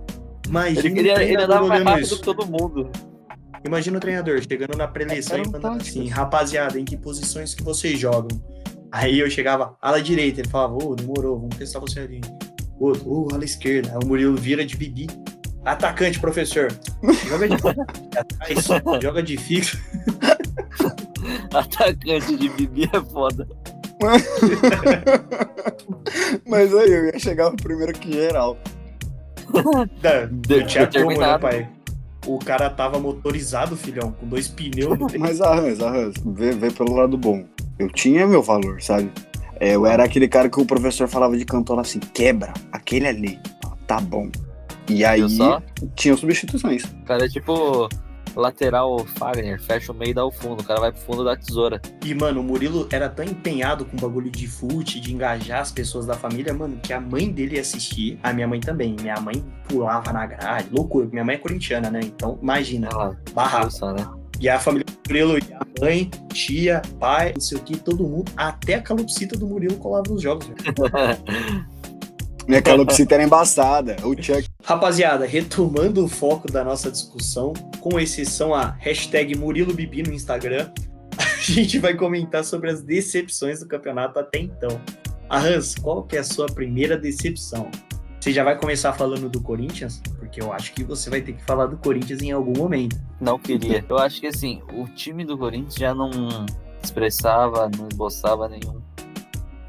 [0.47, 2.17] Imagina ele, queria, ele andava mais rápido isso.
[2.17, 2.89] que todo mundo.
[3.65, 7.99] Imagina o treinador chegando na preleção e falando assim, rapaziada, em que posições que vocês
[7.99, 8.29] jogam?
[8.91, 12.21] Aí eu chegava, ala direita, ele falava, ô, oh, demorou, vamos testar você ali.
[12.79, 13.91] Ô, oh, ala esquerda.
[13.91, 15.07] Aí o Murilo vira de bibi.
[15.65, 16.71] Atacante, professor.
[17.27, 17.55] Joga de
[18.15, 19.79] atrás, joga de fixo.
[21.53, 23.47] Atacante de bibi é foda.
[26.47, 28.57] Mas aí eu ia chegar primeiro que geral.
[29.53, 29.87] Não,
[30.55, 31.69] eu tinha como, né, pai?
[32.27, 34.97] o cara tava motorizado, filhão, com dois pneus.
[35.17, 37.45] Mas arranjo, arranjo, vê, vê pelo lado bom.
[37.77, 39.11] Eu tinha meu valor, sabe?
[39.59, 43.39] É, eu era aquele cara que o professor falava de cantor assim, quebra, aquele ali,
[43.87, 44.29] tá bom.
[44.89, 45.21] E aí
[45.95, 46.83] tinha substituições.
[47.05, 47.87] Cara, é tipo
[48.35, 50.61] lateral Fagner, fecha o meio e dá o fundo.
[50.61, 51.81] O cara vai pro fundo da tesoura.
[52.03, 55.71] E, mano, o Murilo era tão empenhado com o bagulho de fute, de engajar as
[55.71, 58.17] pessoas da família, mano, que a mãe dele assistia.
[58.21, 58.95] A minha mãe também.
[58.99, 60.69] Minha mãe pulava na grade.
[60.71, 61.07] Loucura.
[61.07, 62.01] Minha mãe é corintiana, né?
[62.03, 62.89] Então, imagina.
[62.91, 63.93] Ah, barraca.
[63.93, 64.07] Né?
[64.39, 68.03] E a família do Murilo, e a mãe, tia, pai, não sei o que, todo
[68.03, 70.47] mundo, até a calopsita do Murilo colava nos jogos.
[72.47, 73.95] Minha calopsita era embaçada.
[74.03, 74.47] O Chuck.
[74.65, 80.71] Rapaziada, retomando o foco da nossa discussão, com exceção a hashtag Murilo Bibi no Instagram,
[81.19, 84.81] a gente vai comentar sobre as decepções do campeonato até então.
[85.29, 87.69] Hans, qual que é a sua primeira decepção?
[88.19, 90.01] Você já vai começar falando do Corinthians?
[90.17, 92.99] Porque eu acho que você vai ter que falar do Corinthians em algum momento.
[93.21, 93.85] Não queria.
[93.87, 96.09] Eu acho que assim, o time do Corinthians já não
[96.83, 98.81] expressava, não esboçava nenhum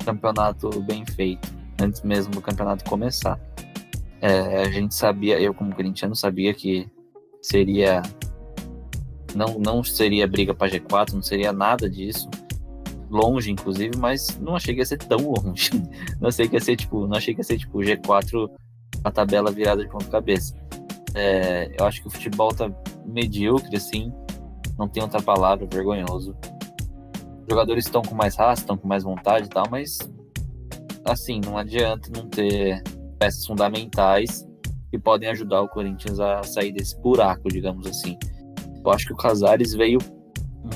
[0.07, 3.39] campeonato bem feito antes mesmo do campeonato começar.
[4.27, 6.91] É, a gente sabia, eu como corintiano sabia que
[7.41, 8.03] seria
[9.37, 12.29] não não seria briga para G4, não seria nada disso.
[13.09, 15.71] Longe, inclusive, mas não achei que ia ser tão longe.
[16.21, 18.51] Não achei que ia ser tipo, não achei que ia ser tipo G4
[19.05, 20.57] a tabela virada de ponta cabeça.
[21.15, 22.69] É, eu acho que o futebol tá
[23.07, 24.13] medíocre, assim.
[24.77, 26.37] Não tem outra palavra, vergonhoso.
[27.43, 29.99] Os jogadores estão com mais raça, estão com mais vontade e tal, mas
[31.05, 32.83] assim, não adianta não ter
[33.19, 34.47] peças fundamentais
[34.91, 38.19] que podem ajudar o Corinthians a sair desse buraco, digamos assim.
[38.85, 39.99] Eu acho que o Casares veio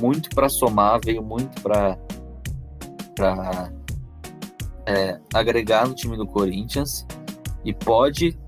[0.00, 1.98] muito para somar, veio muito para
[3.14, 3.70] para
[4.86, 7.06] é, agregar no time do Corinthians
[7.64, 8.38] e pode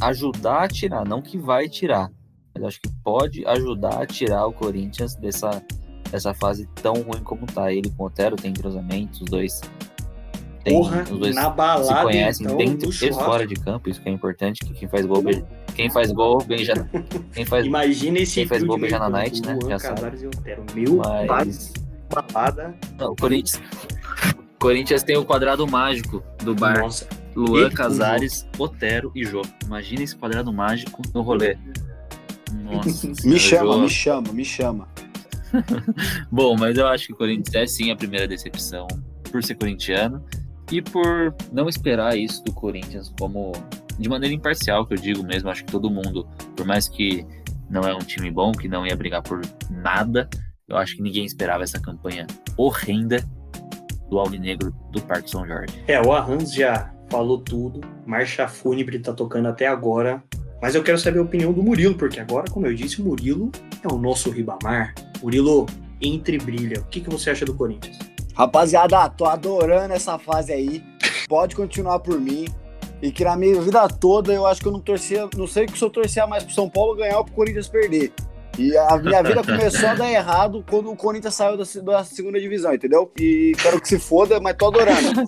[0.00, 2.10] ajudar a tirar, não que vai tirar,
[2.54, 5.62] mas acho que pode ajudar a tirar o Corinthians dessa,
[6.10, 7.72] dessa fase tão ruim como tá.
[7.72, 9.60] Ele com o Otero tem cruzamento, os dois
[10.62, 14.00] tem, Porra, os dois na balada, se conhecem então, dentro e fora de campo, isso
[14.00, 15.44] que é importante, que quem faz gol beija,
[15.74, 16.88] quem faz gol beija,
[17.32, 19.58] quem faz, Imagina esse quem faz gol beija na night, né?
[19.60, 19.94] Luan, Já sabe.
[19.94, 20.64] Casares e Otero.
[20.74, 20.96] Meu
[21.26, 21.72] Mas
[22.10, 22.74] balada.
[22.98, 23.62] não, o Corinthians
[24.58, 26.80] Corinthians tem o quadrado mágico do bar.
[26.80, 29.40] Nossa, Luan, E Casares, Otero e Jô.
[29.64, 31.56] Imagina esse quadrado mágico no rolê.
[32.52, 33.06] Nossa.
[33.26, 33.78] Me chama, Jô.
[33.78, 34.88] me chama, me chama.
[36.30, 38.86] Bom, mas eu acho que o Corinthians é sim a primeira decepção
[39.30, 40.22] por ser corintiano
[40.70, 43.52] e por não esperar isso do Corinthians como
[43.98, 45.50] de maneira imparcial, que eu digo mesmo.
[45.50, 47.26] Acho que todo mundo, por mais que
[47.68, 50.28] não é um time bom, que não ia brigar por nada,
[50.68, 53.22] eu acho que ninguém esperava essa campanha horrenda
[54.08, 55.82] do Alvinegro do Parque São Jorge.
[55.86, 57.80] É, o Arranz já falou tudo.
[58.06, 60.22] Marcha Fúnebre tá tocando até agora.
[60.62, 63.50] Mas eu quero saber a opinião do Murilo, porque agora, como eu disse, o Murilo
[63.82, 64.94] é o nosso Ribamar.
[65.22, 65.66] Murilo,
[66.00, 66.80] entre brilha.
[66.80, 67.98] O que, que você acha do Corinthians?
[68.34, 70.82] Rapaziada, tô adorando essa fase aí.
[71.28, 72.46] Pode continuar por mim.
[73.02, 75.78] E que na minha vida toda eu acho que eu não torcia, não sei que
[75.78, 78.12] se eu torcia mais pro São Paulo ganhar ou pro Corinthians perder.
[78.58, 82.38] E a minha vida começou a dar errado quando o Corinthians saiu da, da segunda
[82.38, 83.10] divisão, entendeu?
[83.18, 85.26] E quero que se foda, mas tô adorando.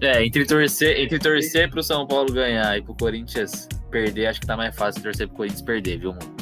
[0.00, 4.46] É, entre torcer, entre torcer pro São Paulo ganhar e pro Corinthians perder, acho que
[4.46, 6.32] tá mais fácil torcer pro Corinthians perder, viu, mano?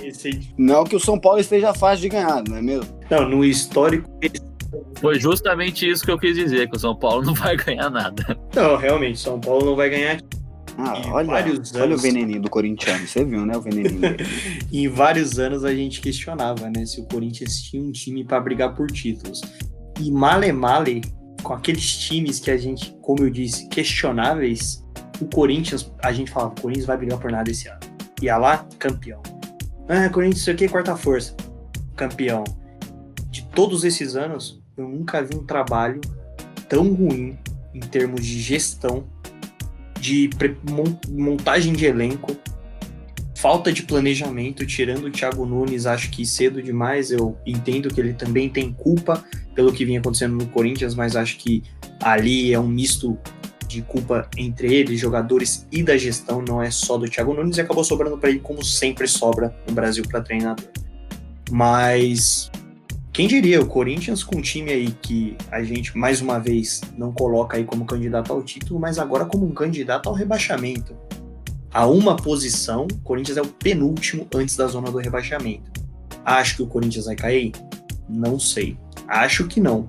[0.00, 2.86] esse- Não que o São Paulo esteja fácil de ganhar, não é mesmo?
[3.10, 4.08] Não, no histórico.
[5.00, 8.38] Foi justamente isso que eu quis dizer, que o São Paulo não vai ganhar nada.
[8.54, 10.20] Não, realmente, São Paulo não vai ganhar.
[10.76, 13.56] Ah, olha, vários olha o anos- veneninho do corintiano, você viu, né?
[13.56, 14.24] O veneninho dele.
[14.72, 18.74] Em vários anos a gente questionava, né, se o Corinthians tinha um time para brigar
[18.74, 19.40] por títulos.
[20.00, 21.02] E male male,
[21.44, 24.82] com aqueles times que a gente, como eu disse, questionáveis,
[25.20, 27.78] o Corinthians, a gente falava, o Corinthians vai brigar por nada esse ano.
[28.20, 29.22] Ia lá, campeão.
[29.88, 31.36] Ah, Corinthians, isso aqui é quarta força.
[31.94, 32.42] Campeão.
[33.30, 36.00] De todos esses anos, eu nunca vi um trabalho
[36.68, 37.38] tão ruim
[37.74, 39.04] em termos de gestão,
[40.00, 40.28] de
[41.10, 42.36] montagem de elenco,
[43.36, 47.10] falta de planejamento, tirando o Thiago Nunes, acho que cedo demais.
[47.10, 51.36] Eu entendo que ele também tem culpa pelo que vinha acontecendo no Corinthians, mas acho
[51.38, 51.62] que
[52.00, 53.18] ali é um misto
[53.66, 57.60] de culpa entre ele, jogadores e da gestão, não é só do Thiago Nunes, e
[57.60, 60.64] acabou sobrando para ele, como sempre sobra no Brasil para treinador.
[61.50, 62.50] Mas
[63.14, 67.12] quem diria, o Corinthians com um time aí que a gente, mais uma vez, não
[67.12, 70.96] coloca aí como candidato ao título, mas agora como um candidato ao rebaixamento
[71.72, 75.70] a uma posição, o Corinthians é o penúltimo antes da zona do rebaixamento.
[76.24, 77.52] Acho que o Corinthians vai cair?
[78.08, 78.76] Não sei.
[79.06, 79.88] Acho que não.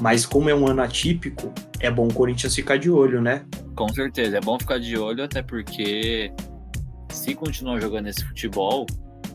[0.00, 3.44] Mas como é um ano atípico, é bom o Corinthians ficar de olho, né?
[3.74, 6.32] Com certeza, é bom ficar de olho, até porque
[7.10, 8.86] se continuar jogando esse futebol,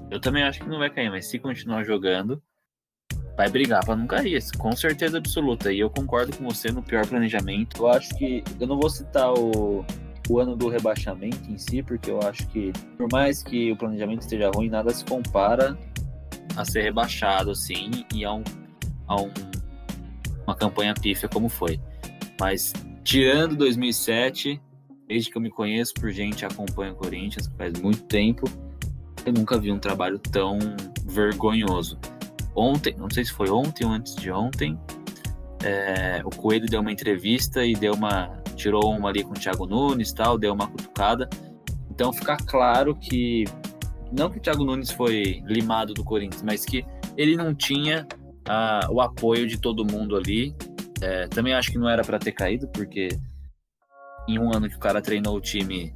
[0.09, 2.41] eu também acho que não vai cair, mas se continuar jogando,
[3.35, 5.71] vai brigar pra não cair, com certeza absoluta.
[5.71, 7.81] E eu concordo com você no pior planejamento.
[7.81, 9.85] Eu acho que, eu não vou citar o,
[10.29, 14.21] o ano do rebaixamento em si, porque eu acho que, por mais que o planejamento
[14.21, 15.77] esteja ruim, nada se compara
[16.55, 18.43] a ser rebaixado, assim, e a, um,
[19.07, 19.31] a um,
[20.45, 21.79] uma campanha pífia como foi.
[22.39, 22.71] Mas
[23.03, 24.61] tirando 2007,
[25.07, 28.45] desde que eu me conheço por gente acompanho o Corinthians faz muito tempo,
[29.25, 30.57] eu nunca vi um trabalho tão
[31.05, 31.99] vergonhoso.
[32.55, 34.79] Ontem, não sei se foi ontem ou antes de ontem,
[35.63, 39.65] é, o Coelho deu uma entrevista e deu uma tirou uma ali com o Thiago
[39.65, 41.29] Nunes tal, deu uma cutucada.
[41.91, 43.43] Então fica claro que
[44.11, 46.85] não que o Thiago Nunes foi limado do Corinthians, mas que
[47.17, 48.07] ele não tinha
[48.47, 50.55] ah, o apoio de todo mundo ali.
[51.01, 53.09] É, também acho que não era para ter caído, porque
[54.27, 55.93] em um ano que o cara treinou o time,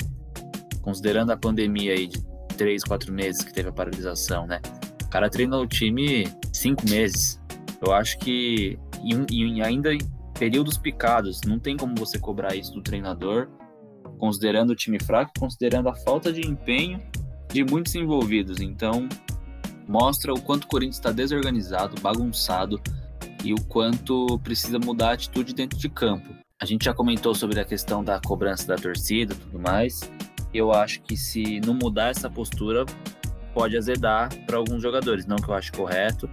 [0.82, 2.29] considerando a pandemia aí de
[2.60, 4.60] três, quatro meses que teve a paralisação, né?
[5.02, 7.40] O cara treinou o time cinco meses.
[7.82, 10.00] Eu acho que e, e ainda em
[10.38, 13.48] períodos picados, não tem como você cobrar isso do treinador,
[14.18, 17.02] considerando o time fraco, considerando a falta de empenho
[17.50, 18.60] de muitos envolvidos.
[18.60, 19.08] Então,
[19.88, 22.82] mostra o quanto o Corinthians está desorganizado, bagunçado
[23.44, 26.36] e o quanto precisa mudar a atitude dentro de campo.
[26.62, 30.02] A gente já comentou sobre a questão da cobrança da torcida tudo mais.
[30.54, 32.86] Eu acho que se não mudar essa postura,
[33.54, 35.26] pode azedar para alguns jogadores.
[35.26, 36.30] Não que eu acho correto,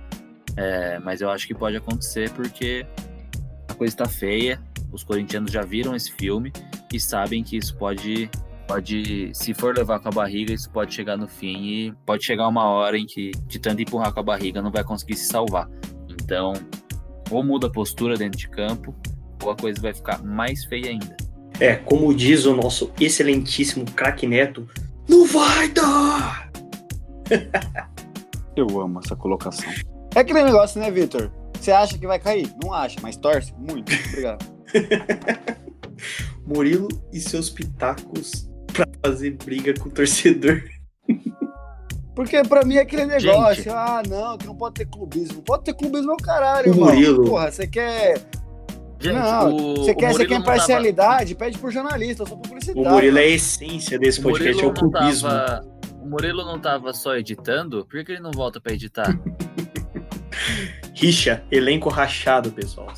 [0.56, 2.86] é, mas eu acho que pode acontecer porque
[3.68, 4.60] a coisa está feia.
[4.92, 6.52] Os corintianos já viram esse filme
[6.92, 8.30] e sabem que isso pode
[8.66, 12.48] pode, se for levar com a barriga, isso pode chegar no fim e pode chegar
[12.48, 15.68] uma hora em que, de tanto empurrar com a barriga, não vai conseguir se salvar.
[16.08, 16.52] Então,
[17.30, 18.94] ou muda a postura dentro de campo,
[19.42, 21.16] ou a coisa vai ficar mais feia ainda.
[21.58, 24.68] É, como diz o nosso excelentíssimo craque Neto,
[25.08, 26.50] não vai dar!
[28.54, 29.70] Eu amo essa colocação.
[30.14, 31.30] É aquele negócio, né, Vitor?
[31.58, 32.50] Você acha que vai cair?
[32.62, 33.92] Não acha, mas torce muito.
[34.08, 34.46] Obrigado.
[36.46, 40.62] Murilo e seus pitacos pra fazer briga com o torcedor.
[42.14, 43.68] Porque pra mim é aquele negócio, Gente.
[43.68, 45.42] ah, não, que não pode ter clubismo.
[45.42, 46.88] Pode ter clubismo é o caralho, o irmão.
[46.88, 47.24] Murilo.
[47.24, 48.22] Porra, você quer.
[48.98, 51.34] Gente, não, o, você quer, você quer imparcialidade?
[51.34, 51.44] Tava...
[51.46, 52.86] Pede por jornalista, eu sou publicidade.
[52.86, 55.28] O Murilo é a essência desse podcast, é o clubismo.
[55.28, 55.64] Tava...
[56.00, 59.18] O Murilo não tava só editando, por que ele não volta pra editar?
[60.94, 62.88] Rixa, elenco rachado, pessoal.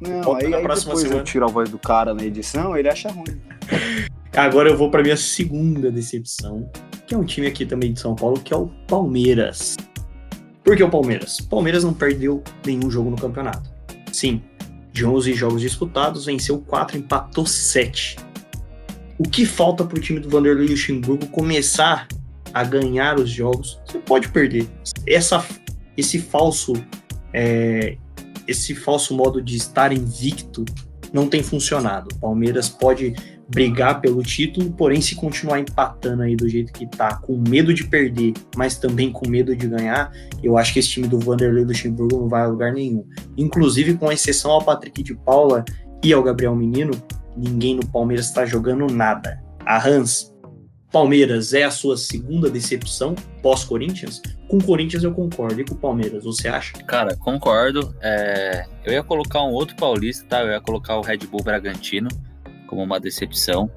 [0.00, 1.14] Não, aí, aí depois semana.
[1.14, 3.40] eu tiro a voz do cara na edição, ele acha ruim.
[4.36, 6.68] Agora eu vou para minha segunda decepção,
[7.06, 9.76] que é um time aqui também de São Paulo, que é o Palmeiras.
[10.64, 11.38] Por que o Palmeiras?
[11.38, 13.70] O Palmeiras não perdeu nenhum jogo no campeonato.
[14.12, 14.42] Sim,
[14.92, 18.16] de 11 jogos disputados, venceu 4, empatou 7.
[19.18, 22.08] O que falta para o time do Vanderlei Luxemburgo começar
[22.52, 23.80] a ganhar os jogos?
[23.86, 24.68] Você pode perder.
[25.06, 25.44] Essa,
[25.96, 26.74] esse falso
[27.32, 27.96] é,
[28.46, 30.64] esse falso modo de estar invicto
[31.12, 32.14] não tem funcionado.
[32.20, 33.14] Palmeiras pode
[33.52, 37.84] brigar pelo título, porém se continuar empatando aí do jeito que tá, com medo de
[37.84, 40.10] perder, mas também com medo de ganhar,
[40.42, 43.06] eu acho que esse time do Vanderlei Luxemburgo não vai a lugar nenhum.
[43.36, 45.64] Inclusive, com exceção ao Patrick de Paula
[46.02, 46.92] e ao Gabriel Menino,
[47.36, 49.42] ninguém no Palmeiras está jogando nada.
[49.64, 50.32] A Hans
[50.90, 54.20] Palmeiras é a sua segunda decepção pós-Corinthians?
[54.48, 55.60] Com o Corinthians eu concordo.
[55.60, 56.74] E com o Palmeiras, você acha?
[56.84, 57.94] Cara, concordo.
[58.02, 58.66] É...
[58.84, 60.42] Eu ia colocar um outro paulista, tá?
[60.42, 62.08] Eu ia colocar o Red Bull Bragantino
[62.72, 63.70] como uma decepção.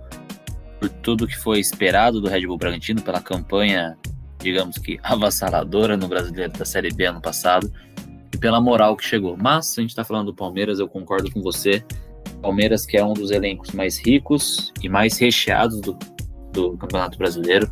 [0.79, 3.97] Por tudo que foi esperado do Red Bull Bragantino, pela campanha,
[4.39, 7.69] digamos que avassaladora no Brasileiro da Série B ano passado.
[8.33, 9.35] E pela moral que chegou.
[9.35, 11.83] Mas, a gente tá falando do Palmeiras, eu concordo com você.
[12.41, 15.97] Palmeiras, que é um dos elencos mais ricos e mais recheados do,
[16.53, 17.69] do Campeonato Brasileiro,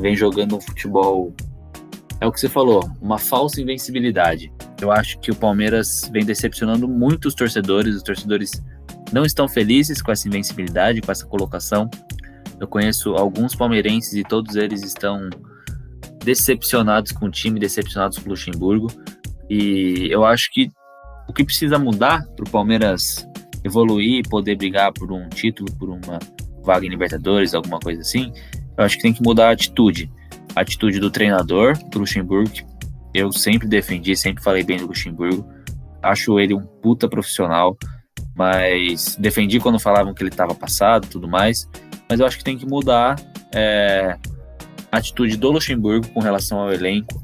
[0.00, 1.32] vem jogando um futebol.
[2.20, 4.52] É o que você falou, uma falsa invencibilidade.
[4.80, 8.60] Eu acho que o Palmeiras vem decepcionando muitos torcedores, os torcedores
[9.12, 11.88] não estão felizes com essa invencibilidade, com essa colocação.
[12.60, 15.28] Eu conheço alguns palmeirenses e todos eles estão
[16.24, 18.88] decepcionados com o time, decepcionados com o Luxemburgo.
[19.48, 20.70] E eu acho que
[21.28, 23.26] o que precisa mudar para o Palmeiras
[23.64, 26.18] evoluir e poder brigar por um título, por uma
[26.62, 28.32] vaga em Libertadores, alguma coisa assim,
[28.76, 30.10] eu acho que tem que mudar a atitude.
[30.54, 32.50] A atitude do treinador, do Luxemburgo,
[33.14, 35.46] eu sempre defendi, sempre falei bem do Luxemburgo.
[36.02, 37.76] Acho ele um puta profissional,
[38.38, 41.68] mas defendi quando falavam que ele estava passado tudo mais.
[42.08, 43.16] Mas eu acho que tem que mudar
[43.52, 44.16] é,
[44.92, 47.20] a atitude do Luxemburgo com relação ao elenco,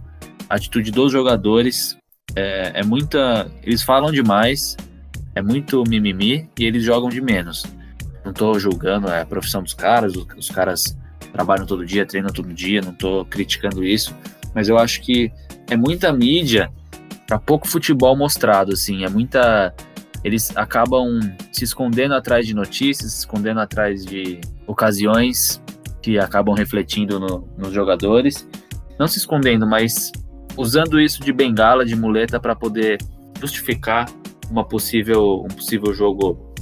[0.50, 1.96] a atitude dos jogadores.
[2.34, 3.48] É, é muita.
[3.62, 4.76] Eles falam demais,
[5.36, 7.64] é muito mimimi e eles jogam de menos.
[8.24, 10.98] Não tô julgando é a profissão dos caras, os, os caras
[11.32, 14.16] trabalham todo dia, treinam todo dia, não tô criticando isso,
[14.52, 15.30] mas eu acho que
[15.70, 16.72] é muita mídia
[17.26, 19.74] para pouco futebol mostrado, assim, é muita
[20.24, 21.20] eles acabam
[21.52, 25.62] se escondendo atrás de notícias, se escondendo atrás de ocasiões
[26.02, 28.48] que acabam refletindo no, nos jogadores,
[28.98, 30.10] não se escondendo, mas
[30.56, 32.98] usando isso de bengala, de muleta para poder
[33.38, 34.06] justificar
[34.50, 36.54] uma possível um possível jogo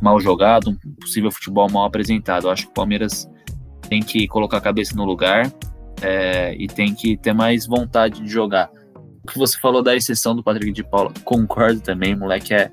[0.00, 2.46] mal jogado, um possível futebol mal apresentado.
[2.46, 3.28] Eu acho que o Palmeiras
[3.88, 5.50] tem que colocar a cabeça no lugar
[6.02, 8.70] é, e tem que ter mais vontade de jogar.
[9.26, 12.70] O que você falou da exceção do Patrick de Paula, concordo também, moleque é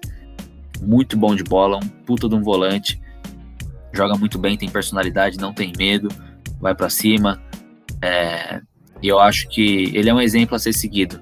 [0.80, 3.02] muito bom de bola, um puta de um volante,
[3.92, 6.10] joga muito bem, tem personalidade, não tem medo,
[6.62, 7.42] vai para cima.
[8.04, 8.62] É,
[9.02, 11.20] e eu acho que ele é um exemplo a ser seguido.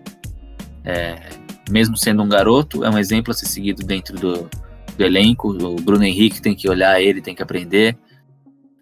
[0.83, 1.29] É,
[1.69, 4.49] mesmo sendo um garoto, é um exemplo a ser seguido dentro do,
[4.97, 5.47] do elenco.
[5.47, 7.97] O Bruno Henrique tem que olhar ele, tem que aprender.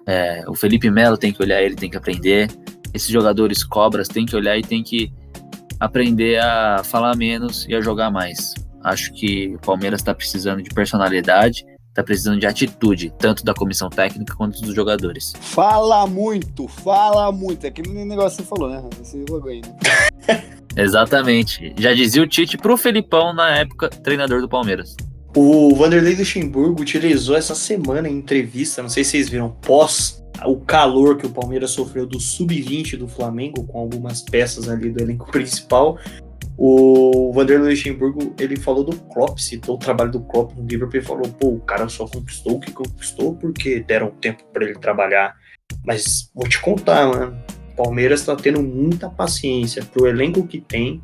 [0.03, 2.49] É, o Felipe Melo tem que olhar ele, tem que aprender.
[2.91, 5.13] Esses jogadores cobras tem que olhar e tem que
[5.79, 8.53] aprender a falar menos e a jogar mais.
[8.83, 13.89] Acho que o Palmeiras está precisando de personalidade, está precisando de atitude, tanto da comissão
[13.89, 15.33] técnica quanto dos jogadores.
[15.39, 17.65] Fala muito, fala muito.
[17.65, 18.83] É aquele negócio que você falou, né?
[19.01, 20.43] Esse logo aí, né?
[20.75, 21.73] Exatamente.
[21.77, 24.95] Já dizia o Tite pro Felipão na época, treinador do Palmeiras.
[25.35, 30.57] O Vanderlei Luxemburgo utilizou essa semana em entrevista, não sei se vocês viram, pós o
[30.57, 35.29] calor que o Palmeiras sofreu do sub-20 do Flamengo, com algumas peças ali do elenco
[35.31, 35.97] principal.
[36.57, 41.03] O Vanderlei Luxemburgo, ele falou do Klopp, citou o trabalho do Klopp no Liverpool e
[41.03, 45.35] falou, pô, o cara só conquistou o que conquistou porque deram tempo para ele trabalhar.
[45.85, 47.37] Mas vou te contar, mano.
[47.71, 51.01] O Palmeiras tá tendo muita paciência pro elenco que tem,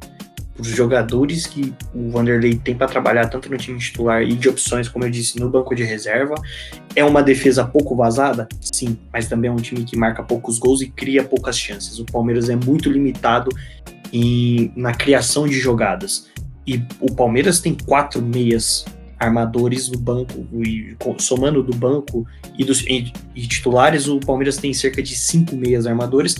[0.57, 4.87] os jogadores que o Vanderlei tem para trabalhar tanto no time titular e de opções,
[4.87, 6.35] como eu disse, no banco de reserva.
[6.95, 8.47] É uma defesa pouco vazada?
[8.61, 11.99] Sim, mas também é um time que marca poucos gols e cria poucas chances.
[11.99, 13.49] O Palmeiras é muito limitado
[14.13, 16.27] em, na criação de jogadas.
[16.65, 18.85] E o Palmeiras tem quatro meias
[19.19, 22.25] armadores no banco, e somando do banco
[22.57, 26.35] e dos e, e titulares, o Palmeiras tem cerca de cinco meias armadores,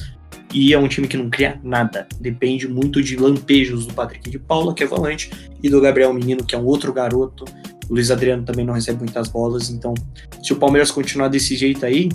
[0.56, 2.08] e é um time que não cria nada.
[2.18, 5.30] Depende muito de lampejos do Patrick de Paula, que é volante,
[5.62, 7.44] e do Gabriel Menino, que é um outro garoto.
[7.90, 9.70] O Luiz Adriano também não recebe muitas bolas.
[9.70, 9.94] Então,
[10.42, 12.08] se o Palmeiras continuar desse jeito aí,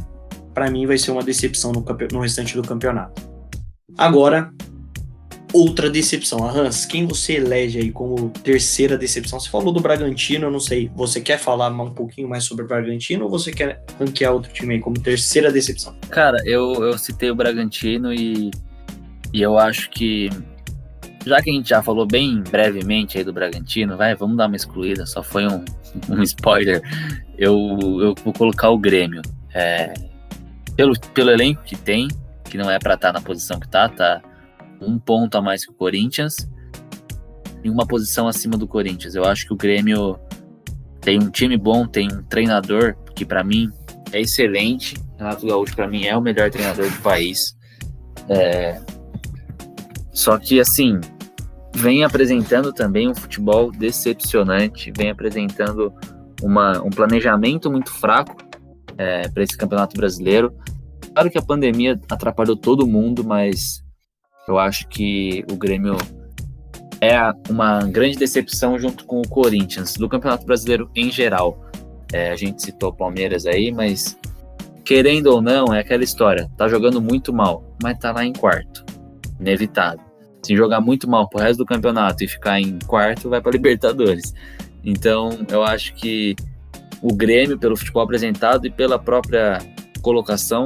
[0.54, 3.28] para mim vai ser uma decepção no, no restante do campeonato.
[3.98, 4.50] Agora,
[5.52, 6.44] outra decepção.
[6.44, 9.38] A Hans, quem você elege aí como terceira decepção?
[9.38, 10.90] Você falou do Bragantino, eu não sei.
[10.94, 14.74] Você quer falar um pouquinho mais sobre o Bragantino ou você quer ranquear outro time
[14.74, 15.94] aí como terceira decepção?
[16.08, 18.50] Cara, eu, eu citei o Bragantino e,
[19.32, 20.30] e eu acho que.
[21.26, 24.56] Já que a gente já falou bem brevemente aí do Bragantino, vai, vamos dar uma
[24.56, 25.62] excluída, só foi um,
[26.08, 26.80] um spoiler.
[27.36, 27.56] Eu,
[28.00, 29.20] eu vou colocar o Grêmio.
[29.52, 29.92] É,
[30.76, 32.08] pelo, pelo elenco que tem,
[32.44, 34.22] que não é para estar tá na posição que tá, tá
[34.80, 36.48] um ponto a mais que o Corinthians
[37.62, 39.14] e uma posição acima do Corinthians.
[39.14, 40.18] Eu acho que o Grêmio
[41.00, 43.70] tem um time bom, tem um treinador que para mim
[44.12, 44.96] é excelente.
[45.16, 47.56] Renato Gaúcho para mim é o melhor treinador do país.
[48.28, 48.80] É...
[50.12, 51.00] Só que assim
[51.74, 55.92] vem apresentando também um futebol decepcionante, vem apresentando
[56.42, 58.36] uma, um planejamento muito fraco
[58.98, 60.54] é, para esse campeonato brasileiro.
[61.14, 63.82] Claro que a pandemia atrapalhou todo mundo, mas
[64.50, 65.96] eu acho que o Grêmio
[67.00, 67.16] é
[67.48, 71.64] uma grande decepção junto com o Corinthians, do Campeonato Brasileiro em geral.
[72.12, 74.18] É, a gente citou o Palmeiras aí, mas
[74.84, 76.50] querendo ou não, é aquela história.
[76.56, 78.84] Tá jogando muito mal, mas tá lá em quarto.
[79.38, 80.04] Inevitável.
[80.42, 84.34] Se jogar muito mal pro resto do campeonato e ficar em quarto, vai para Libertadores.
[84.82, 86.34] Então, eu acho que
[87.00, 89.58] o Grêmio, pelo futebol apresentado e pela própria
[90.02, 90.64] colocação,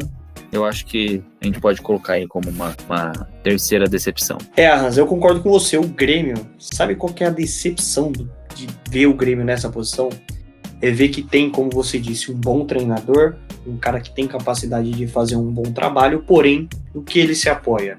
[0.56, 4.38] eu acho que a gente pode colocar aí como uma, uma terceira decepção.
[4.56, 5.76] É, Hans, eu concordo com você.
[5.76, 10.08] O Grêmio, sabe qual é a decepção de ver o Grêmio nessa posição?
[10.80, 13.36] É ver que tem, como você disse, um bom treinador,
[13.66, 17.48] um cara que tem capacidade de fazer um bom trabalho, porém, o que ele se
[17.48, 17.98] apoia?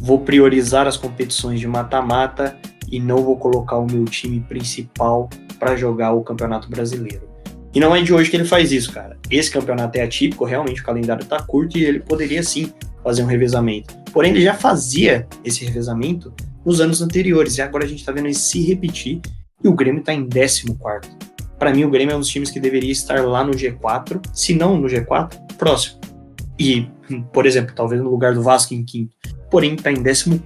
[0.00, 2.56] Vou priorizar as competições de mata-mata
[2.90, 7.33] e não vou colocar o meu time principal para jogar o Campeonato Brasileiro.
[7.74, 9.18] E não é de hoje que ele faz isso, cara.
[9.28, 12.72] Esse campeonato é atípico, realmente o calendário tá curto e ele poderia sim
[13.02, 13.94] fazer um revezamento.
[14.12, 16.32] Porém, ele já fazia esse revezamento
[16.64, 19.20] nos anos anteriores e agora a gente tá vendo ele se repetir
[19.62, 20.72] e o Grêmio tá em 14.
[21.58, 24.54] Para mim, o Grêmio é um dos times que deveria estar lá no G4, se
[24.54, 26.00] não no G4, próximo.
[26.58, 26.86] E,
[27.32, 29.14] por exemplo, talvez no lugar do Vasco em quinto.
[29.50, 30.40] Porém, está em 14,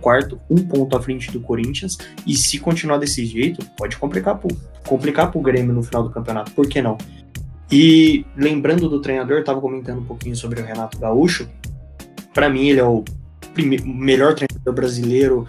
[0.51, 1.99] um ponto à frente do Corinthians.
[2.27, 4.55] E se continuar desse jeito, pode complicar pro,
[4.87, 6.53] complicar pro Grêmio no final do campeonato.
[6.53, 6.97] Por que não?
[7.71, 11.49] E lembrando do treinador, estava comentando um pouquinho sobre o Renato Gaúcho.
[12.33, 13.05] Para mim, ele é o
[13.85, 15.47] melhor treinador brasileiro.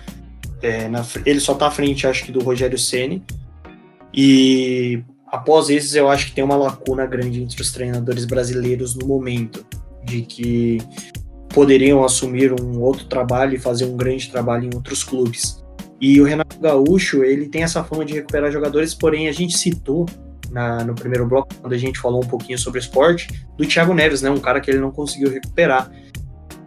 [0.62, 3.24] É, na, ele só está à frente, acho que, do Rogério Ceni.
[4.14, 9.08] E após esses, eu acho que tem uma lacuna grande entre os treinadores brasileiros no
[9.08, 9.66] momento,
[10.04, 10.80] de que
[11.50, 15.64] poderiam assumir um outro trabalho e fazer um grande trabalho em outros clubes.
[16.02, 20.06] E o Renato Gaúcho, ele tem essa fama de recuperar jogadores, porém a gente citou
[20.52, 23.28] na, no primeiro bloco, quando a gente falou um pouquinho sobre esporte,
[23.58, 24.30] do Thiago Neves, né?
[24.30, 25.92] Um cara que ele não conseguiu recuperar.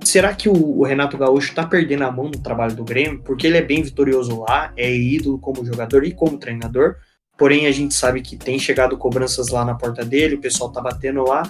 [0.04, 3.22] Será que o, o Renato Gaúcho está perdendo a mão no trabalho do Grêmio?
[3.22, 6.96] Porque ele é bem vitorioso lá, é ídolo como jogador e como treinador.
[7.38, 10.80] Porém, a gente sabe que tem chegado cobranças lá na porta dele, o pessoal tá
[10.80, 11.42] batendo lá.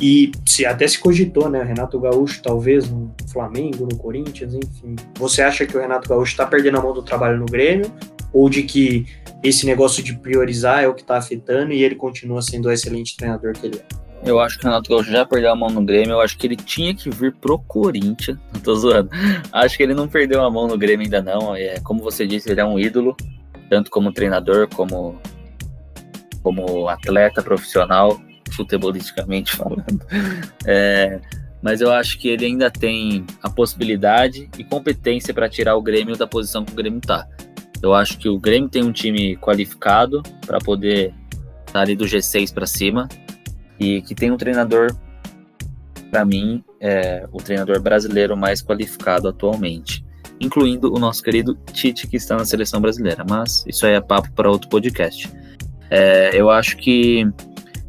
[0.00, 1.62] E se, até se cogitou, né?
[1.62, 4.96] Renato Gaúcho, talvez, no Flamengo, no Corinthians, enfim.
[5.18, 7.86] Você acha que o Renato Gaúcho está perdendo a mão do trabalho no Grêmio?
[8.32, 9.06] Ou de que
[9.42, 13.16] esse negócio de priorizar é o que está afetando e ele continua sendo o excelente
[13.16, 14.02] treinador que ele é.
[14.24, 16.12] Eu acho que o Renato Gaúcho já perdeu a mão no Grêmio.
[16.12, 18.38] Eu acho que ele tinha que vir pro Corinthians.
[18.52, 19.10] Não tô zoando.
[19.52, 21.56] Acho que ele não perdeu a mão no Grêmio ainda não.
[21.56, 23.16] É, como você disse, ele é um ídolo,
[23.68, 25.20] tanto como treinador, como,
[26.40, 28.20] como atleta profissional,
[28.52, 30.06] futebolisticamente falando.
[30.64, 31.20] É,
[31.60, 36.16] mas eu acho que ele ainda tem a possibilidade e competência para tirar o Grêmio
[36.16, 37.26] da posição que o Grêmio tá.
[37.82, 41.12] Eu acho que o Grêmio tem um time qualificado para poder
[41.66, 43.08] estar ali do G6 para cima
[43.78, 44.94] e que tem um treinador,
[46.10, 50.04] para mim, é o treinador brasileiro mais qualificado atualmente,
[50.40, 53.24] incluindo o nosso querido Tite, que está na seleção brasileira.
[53.28, 55.28] Mas isso aí é papo para outro podcast.
[55.90, 57.26] É, eu acho que.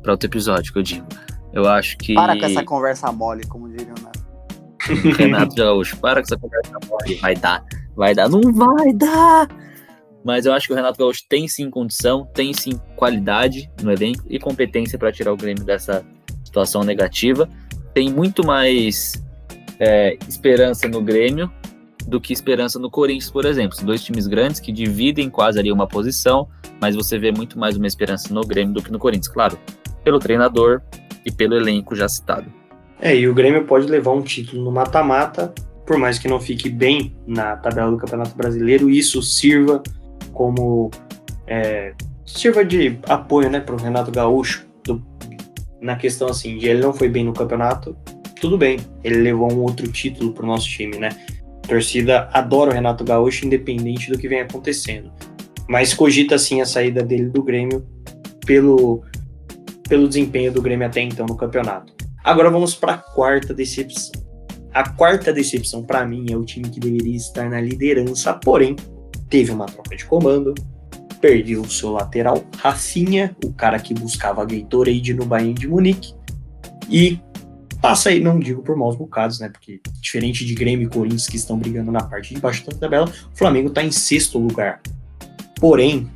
[0.01, 1.07] Para outro episódio, que eu digo.
[1.53, 2.15] Eu acho que.
[2.15, 3.95] Para com essa conversa mole, como diriam
[5.17, 7.15] Renato Gaúcho, para com essa conversa mole.
[7.15, 7.63] Vai dar,
[7.95, 9.47] vai dar, não vai dar.
[10.24, 14.24] Mas eu acho que o Renato Gaúcho tem sim condição, tem sim qualidade no elenco
[14.30, 16.05] e competência para tirar o Grêmio dessa
[16.43, 17.49] situação negativa.
[17.93, 19.21] Tem muito mais
[19.80, 21.51] é, esperança no Grêmio
[22.07, 23.76] do que esperança no Corinthians, por exemplo.
[23.76, 26.47] São dois times grandes que dividem quase ali uma posição,
[26.80, 29.57] mas você vê muito mais uma esperança no Grêmio do que no Corinthians, claro,
[30.03, 30.82] pelo treinador
[31.26, 32.51] e pelo elenco já citado.
[32.99, 35.53] É, e o Grêmio pode levar um título no mata-mata,
[35.86, 39.84] por mais que não fique bem na tabela do Campeonato Brasileiro, isso sirva
[40.34, 40.91] como
[41.47, 41.93] é,
[42.25, 45.01] sirva de apoio, né, para o Renato Gaúcho do,
[45.81, 47.95] na questão assim de ele não foi bem no campeonato,
[48.39, 51.09] tudo bem, ele levou um outro título para o nosso time, né?
[51.63, 55.09] A torcida adora o Renato Gaúcho, independente do que vem acontecendo.
[55.65, 57.86] Mas cogita sim a saída dele do Grêmio
[58.45, 59.01] pelo,
[59.88, 61.93] pelo desempenho do Grêmio até então no campeonato.
[62.21, 64.21] Agora vamos para a quarta decepção.
[64.73, 68.75] A quarta decepção para mim é o time que deveria estar na liderança, porém
[69.34, 70.53] teve uma troca de comando,
[71.19, 76.13] perdeu o seu lateral Rafinha, o cara que buscava Gatorade no Bayern de Munique,
[76.88, 77.19] e
[77.81, 79.49] passa aí, não digo por maus bocados, né?
[79.49, 83.07] Porque diferente de Grêmio e Corinthians que estão brigando na parte de baixo da tabela,
[83.07, 84.79] o Flamengo está em sexto lugar.
[85.59, 86.07] Porém,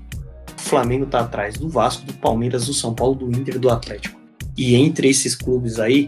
[0.56, 3.72] o Flamengo está atrás do Vasco, do Palmeiras, do São Paulo, do Inter e do
[3.72, 4.22] Atlético.
[4.56, 6.08] E entre esses clubes aí,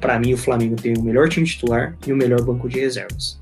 [0.00, 3.40] para mim o Flamengo tem o melhor time titular e o melhor banco de reservas.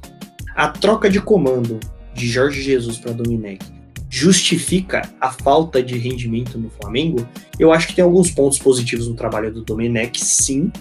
[0.54, 1.80] A troca de comando
[2.16, 3.64] de Jorge Jesus para Domenech
[4.08, 7.26] justifica a falta de rendimento no Flamengo?
[7.58, 10.72] Eu acho que tem alguns pontos positivos no trabalho do Domenech, sim.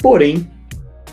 [0.00, 0.50] Porém,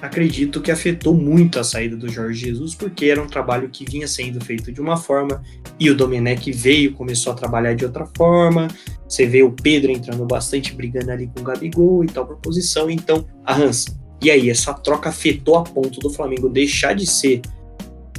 [0.02, 4.08] acredito que afetou muito a saída do Jorge Jesus, porque era um trabalho que vinha
[4.08, 5.44] sendo feito de uma forma
[5.80, 8.68] e o Domenech veio, começou a trabalhar de outra forma.
[9.08, 12.90] Você vê o Pedro entrando bastante, brigando ali com o Gabigol e tal proposição.
[12.90, 13.86] Então, a Hans,
[14.22, 17.42] e aí, essa troca afetou a ponto do Flamengo deixar de ser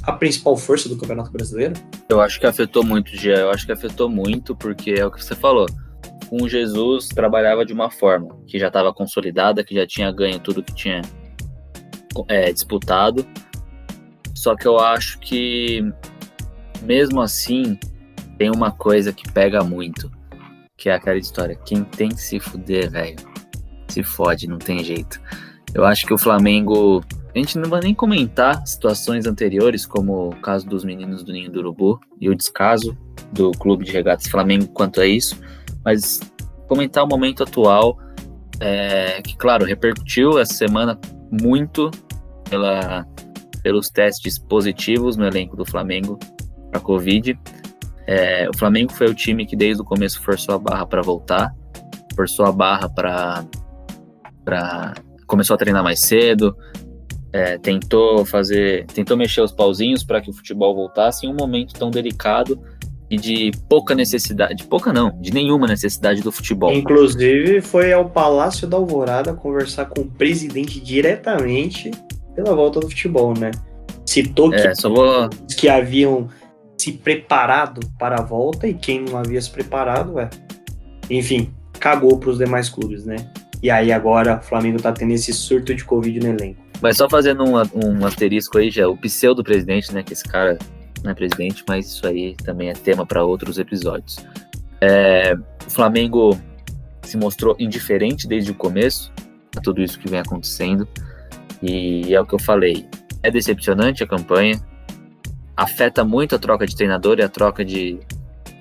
[0.03, 1.75] a principal força do Campeonato Brasileiro?
[2.09, 3.37] Eu acho que afetou muito, Gia.
[3.37, 5.67] Eu acho que afetou muito, porque é o que você falou.
[6.29, 10.63] Com Jesus trabalhava de uma forma que já estava consolidada, que já tinha ganho tudo
[10.63, 11.03] que tinha
[12.29, 13.27] é, disputado.
[14.35, 15.85] Só que eu acho que,
[16.83, 17.79] mesmo assim,
[18.39, 20.11] tem uma coisa que pega muito,
[20.77, 23.17] que é aquela história: quem tem que se fuder, velho,
[23.89, 25.21] se fode, não tem jeito.
[25.75, 27.05] Eu acho que o Flamengo
[27.35, 31.51] a gente não vai nem comentar situações anteriores, como o caso dos meninos do Ninho
[31.51, 32.97] do Urubu e o descaso
[33.33, 35.41] do Clube de Regatas Flamengo quanto a isso,
[35.83, 36.21] mas
[36.69, 37.99] comentar o momento atual,
[38.61, 40.99] é, que, claro, repercutiu essa semana
[41.31, 41.91] muito
[42.49, 43.07] pela,
[43.63, 46.19] pelos testes positivos no elenco do Flamengo
[46.71, 47.39] para a Covid.
[48.07, 51.55] É, o Flamengo foi o time que desde o começo forçou a barra para voltar,
[52.15, 53.45] forçou a barra para.
[55.27, 56.55] começou a treinar mais cedo,
[57.33, 61.73] é, tentou fazer, tentou mexer os pauzinhos para que o futebol voltasse em um momento
[61.75, 62.61] tão delicado
[63.11, 66.73] e de pouca necessidade, pouca não, de nenhuma necessidade do futebol.
[66.73, 71.91] Inclusive foi ao Palácio da Alvorada conversar com o presidente diretamente
[72.35, 73.51] pela volta do futebol, né?
[74.07, 75.29] Citou que, é, vou...
[75.59, 76.29] que haviam
[76.79, 80.29] se preparado para a volta e quem não havia se preparado, é,
[81.11, 83.17] enfim, cagou para os demais clubes, né?
[83.63, 86.61] E aí agora o Flamengo tá tendo esse surto de Covid no elenco.
[86.81, 90.03] Mas só fazendo um, um asterisco aí, já, o pseudo-presidente, né?
[90.03, 90.59] Que esse cara
[91.05, 94.19] não é presidente, mas isso aí também é tema para outros episódios.
[94.81, 95.35] É,
[95.65, 96.37] o Flamengo
[97.03, 99.13] se mostrou indiferente desde o começo
[99.57, 100.89] a tudo isso que vem acontecendo.
[101.63, 102.85] E é o que eu falei.
[103.23, 104.61] É decepcionante a campanha.
[105.57, 108.01] Afeta muito a troca de treinador e a troca de,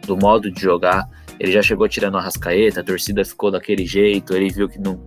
[0.05, 1.09] do modo de jogar.
[1.41, 5.01] Ele já chegou tirando a rascaeta, a torcida ficou daquele jeito, ele viu que não,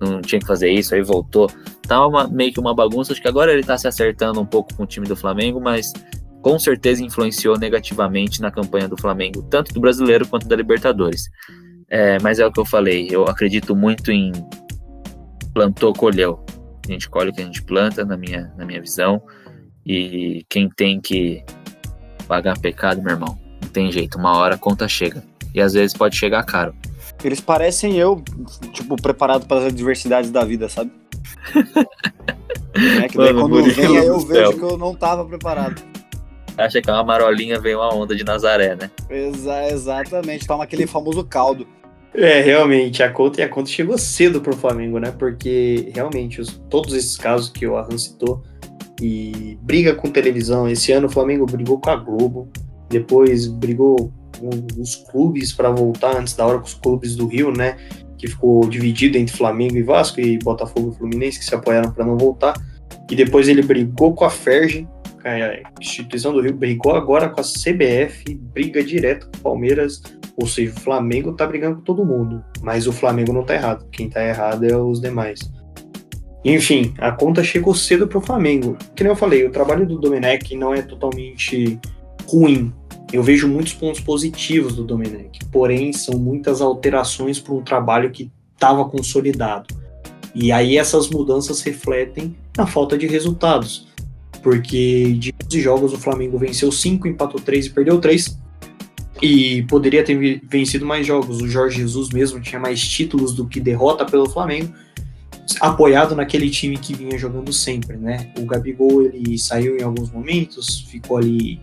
[0.00, 1.50] não tinha que fazer isso, aí voltou.
[1.82, 3.12] Tá uma, meio que uma bagunça.
[3.12, 5.92] Acho que agora ele tá se acertando um pouco com o time do Flamengo, mas
[6.42, 11.24] com certeza influenciou negativamente na campanha do Flamengo, tanto do brasileiro quanto da Libertadores.
[11.88, 14.30] É, mas é o que eu falei, eu acredito muito em
[15.52, 16.38] plantou, colheu.
[16.88, 19.20] A gente colhe o que a gente planta, na minha, na minha visão.
[19.84, 21.42] E quem tem que
[22.28, 24.18] pagar pecado, meu irmão, não tem jeito.
[24.18, 25.20] Uma hora a conta chega.
[25.54, 26.74] E às vezes pode chegar caro.
[27.22, 28.22] Eles parecem eu,
[28.72, 30.90] tipo, preparado para as adversidades da vida, sabe?
[33.02, 35.82] é que daí Mano, quando vem, aí eu vejo que eu não tava preparado.
[36.56, 38.90] Acha que é uma marolinha, vem uma onda de Nazaré, né?
[39.08, 41.66] Exa exatamente, toma aquele famoso caldo.
[42.12, 45.12] É, realmente, a conta e a conta chegou cedo pro Flamengo, né?
[45.16, 48.42] Porque realmente, os, todos esses casos que o Arran citou,
[49.00, 50.68] e briga com televisão.
[50.68, 52.48] Esse ano o Flamengo brigou com a Globo,
[52.88, 54.12] depois brigou
[54.78, 57.76] os clubes para voltar antes da hora com os clubes do Rio, né?
[58.18, 62.04] Que ficou dividido entre Flamengo e Vasco e Botafogo e Fluminense que se apoiaram para
[62.04, 62.54] não voltar.
[63.10, 64.86] e depois ele brigou com a Ferge,
[65.24, 70.00] a instituição do Rio, brigou agora com a CBF, briga direto com o Palmeiras,
[70.36, 73.86] ou seja, o Flamengo tá brigando com todo mundo, mas o Flamengo não tá errado,
[73.90, 75.40] quem tá errado é os demais.
[76.44, 78.76] Enfim, a conta chegou cedo pro Flamengo.
[78.94, 81.78] Que nem eu falei, o trabalho do Domenech não é totalmente
[82.26, 82.72] ruim.
[83.12, 88.30] Eu vejo muitos pontos positivos do Domenech, porém são muitas alterações para um trabalho que
[88.54, 89.74] estava consolidado.
[90.34, 93.88] E aí essas mudanças refletem na falta de resultados.
[94.42, 98.38] Porque de 11 jogos o Flamengo venceu 5, empatou 3 e perdeu 3.
[99.20, 101.42] E poderia ter vencido mais jogos.
[101.42, 104.72] O Jorge Jesus mesmo tinha mais títulos do que derrota pelo Flamengo,
[105.60, 108.32] apoiado naquele time que vinha jogando sempre, né?
[108.38, 111.60] O Gabigol ele saiu em alguns momentos, ficou ali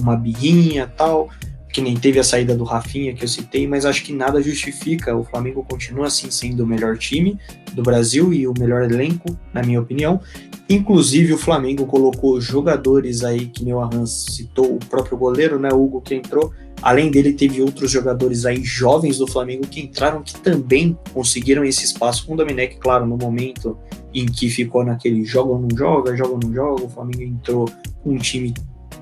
[0.00, 1.28] uma birrinha tal,
[1.72, 5.16] que nem teve a saída do Rafinha que eu citei, mas acho que nada justifica.
[5.16, 7.38] O Flamengo continua assim sendo o melhor time
[7.72, 10.20] do Brasil e o melhor elenco, na minha opinião.
[10.68, 16.00] Inclusive o Flamengo colocou jogadores aí que meu Arrans citou, o próprio goleiro, né, Hugo
[16.00, 16.52] que entrou.
[16.80, 21.84] Além dele teve outros jogadores aí jovens do Flamengo que entraram que também conseguiram esse
[21.84, 23.76] espaço com o Domenech, claro, no momento
[24.14, 27.68] em que ficou naquele joga ou não joga, joga ou não joga, o Flamengo entrou
[28.04, 28.54] um time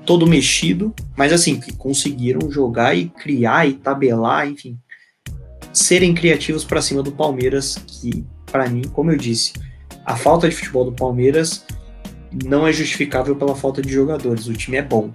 [0.05, 4.77] todo mexido, mas assim, que conseguiram jogar e criar e tabelar, enfim,
[5.73, 9.53] serem criativos para cima do Palmeiras, que para mim, como eu disse,
[10.05, 11.65] a falta de futebol do Palmeiras
[12.45, 14.47] não é justificável pela falta de jogadores.
[14.47, 15.13] O time é bom.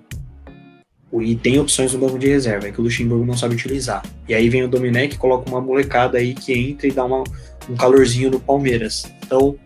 [1.21, 4.03] E tem opções no banco de reserva, é que o Luxemburgo não sabe utilizar.
[4.27, 7.23] E aí vem o Domenech, coloca uma molecada aí que entra e dá uma,
[7.69, 9.05] um calorzinho no Palmeiras.
[9.25, 9.57] Então,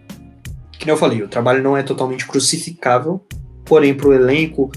[0.73, 3.25] que eu falei, o trabalho não é totalmente crucificável,
[3.65, 4.73] porém para o elenco,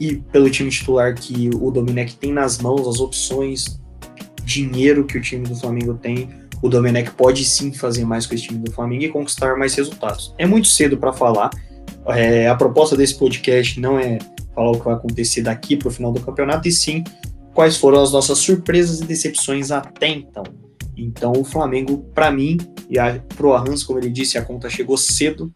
[0.00, 3.78] e pelo time titular que o Domenech tem nas mãos, as opções,
[4.42, 6.30] dinheiro que o time do Flamengo tem,
[6.62, 10.34] o Domenech pode sim fazer mais com esse time do Flamengo e conquistar mais resultados.
[10.38, 11.50] É muito cedo para falar.
[12.08, 14.18] É, a proposta desse podcast não é
[14.54, 17.04] falar o que vai acontecer daqui para o final do campeonato, e sim
[17.54, 20.44] quais foram as nossas surpresas e decepções até então.
[20.96, 22.96] Então, o Flamengo, para mim, e
[23.34, 25.52] para o Arrans, como ele disse, a conta chegou cedo,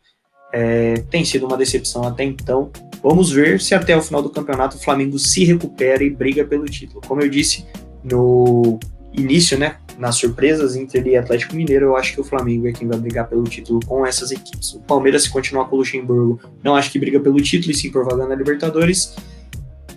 [0.54, 2.70] é, tem sido uma decepção até então.
[3.02, 6.64] Vamos ver se até o final do campeonato o Flamengo se recupera e briga pelo
[6.66, 7.02] título.
[7.06, 7.66] Como eu disse
[8.04, 8.78] no
[9.12, 12.86] início, né, nas surpresas Inter e Atlético Mineiro, eu acho que o Flamengo é quem
[12.86, 14.74] vai brigar pelo título com essas equipes.
[14.74, 17.90] O Palmeiras, se continuar com o Luxemburgo, não acho que briga pelo título e sim
[17.90, 19.16] por vaga na Libertadores.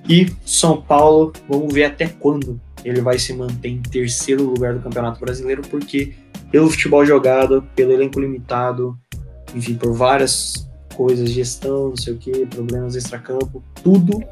[0.10, 4.80] E São Paulo, vamos ver até quando ele vai se manter em terceiro lugar do
[4.80, 6.14] Campeonato Brasileiro, porque
[6.52, 8.98] pelo futebol jogado, pelo elenco limitado,
[9.58, 14.24] enfim, por várias coisas, gestão, não sei o que, problemas extracampo, tudo.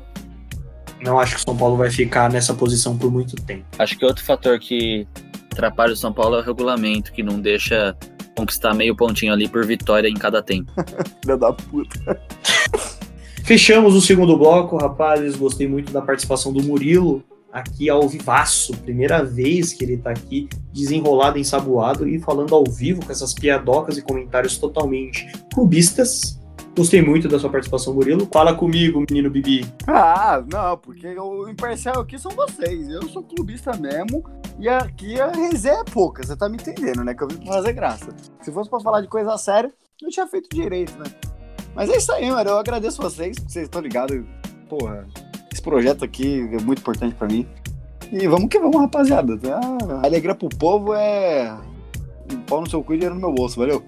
[1.02, 3.66] Não acho que o São Paulo vai ficar nessa posição por muito tempo.
[3.78, 5.08] Acho que outro fator que
[5.52, 7.96] atrapalha o São Paulo é o regulamento, que não deixa
[8.36, 10.72] conquistar meio pontinho ali por vitória em cada tempo.
[11.22, 12.22] Filha da puta.
[13.44, 15.36] Fechamos o segundo bloco, rapazes.
[15.36, 17.24] Gostei muito da participação do Murilo
[17.56, 18.76] aqui ao vivaço.
[18.80, 23.98] Primeira vez que ele tá aqui desenrolado, ensaboado e falando ao vivo com essas piadocas
[23.98, 26.38] e comentários totalmente clubistas.
[26.78, 28.28] Gostei muito da sua participação, Murilo.
[28.30, 29.66] Fala comigo, menino Bibi.
[29.88, 32.90] Ah, não, porque o imparcial aqui são vocês.
[32.90, 34.22] Eu sou clubista mesmo.
[34.60, 37.14] E aqui a resenha é pouca, você tá me entendendo, né?
[37.14, 38.14] Que eu vim pra fazer graça.
[38.42, 41.06] Se fosse pra falar de coisa séria, eu tinha feito direito, né?
[41.74, 42.50] Mas é isso aí, mano.
[42.50, 44.22] Eu agradeço vocês, vocês estão ligados.
[44.68, 45.08] Porra,
[45.66, 47.46] projeto aqui é muito importante pra mim.
[48.12, 49.38] E vamos que vamos, rapaziada.
[49.52, 51.58] Ah, a alegria pro povo é.
[52.32, 53.84] Um pau no seu cu e dinheiro no meu bolso, valeu?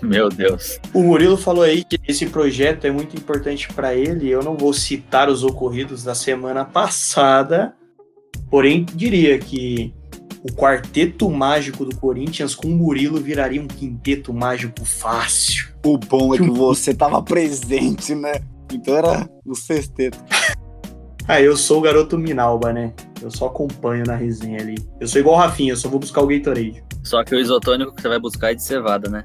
[0.00, 0.78] Meu Deus.
[0.94, 4.30] O Murilo falou aí que esse projeto é muito importante para ele.
[4.30, 7.74] Eu não vou citar os ocorridos da semana passada,
[8.48, 9.92] porém diria que
[10.42, 15.68] o quarteto mágico do Corinthians com o Murilo viraria um quinteto mágico fácil.
[15.84, 18.34] O bom é que você tava presente, né?
[18.72, 20.18] Então era o sexteto.
[21.28, 22.92] Ah, eu sou o garoto Minalba, né?
[23.22, 24.74] Eu só acompanho na resenha ali.
[25.00, 26.82] Eu sou igual o Rafinha, eu só vou buscar o Gatorade.
[27.04, 29.24] Só que o isotônico que você vai buscar é de cevada, né?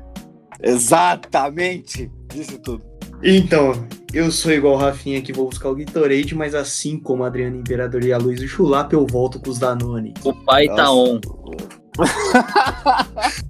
[0.61, 2.11] Exatamente!
[2.31, 2.83] Disse tudo.
[3.23, 3.73] Então,
[4.13, 7.57] eu sou igual o Rafinha que vou buscar o Gatorade, mas assim como a Adriana
[7.57, 10.13] Imperador e a Luiz Chulapa, eu volto com os Danone.
[10.23, 11.19] O pai tá on.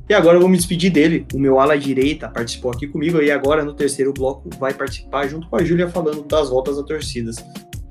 [0.10, 1.26] E agora eu vou me despedir dele.
[1.34, 5.48] O meu ala direita participou aqui comigo e agora no terceiro bloco vai participar junto
[5.48, 7.38] com a Júlia falando das voltas a torcidas.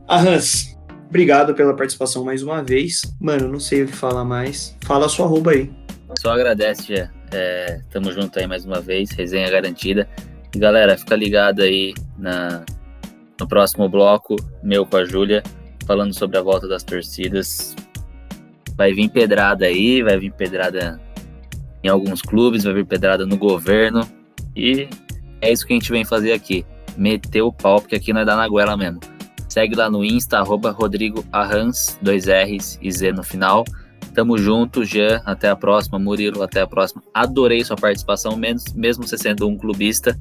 [0.09, 0.77] A Hans,
[1.09, 3.03] obrigado pela participação mais uma vez.
[3.21, 4.77] Mano, não sei o que falar mais.
[4.85, 5.71] Fala sua arroba aí.
[6.19, 7.09] Só agradece.
[7.33, 10.09] É, tamo junto aí mais uma vez, resenha garantida.
[10.55, 12.65] E galera, fica ligado aí na,
[13.39, 15.43] no próximo bloco, meu com a Júlia,
[15.87, 17.75] falando sobre a volta das torcidas.
[18.77, 21.01] Vai vir pedrada aí, vai vir pedrada
[21.83, 24.07] em alguns clubes, vai vir pedrada no governo.
[24.55, 24.89] E
[25.41, 26.65] É isso que a gente vem fazer aqui.
[26.97, 29.01] Meter o pau, porque aqui não é na goela mesmo.
[29.49, 33.65] Segue lá no Insta, arroba Rodrigo Arrans, dois R's e Z no final.
[34.15, 35.21] Tamo junto, Jean.
[35.27, 35.99] Até a próxima.
[35.99, 37.03] Murilo, até a próxima.
[37.13, 40.19] Adorei sua participação, mesmo você sendo um clubista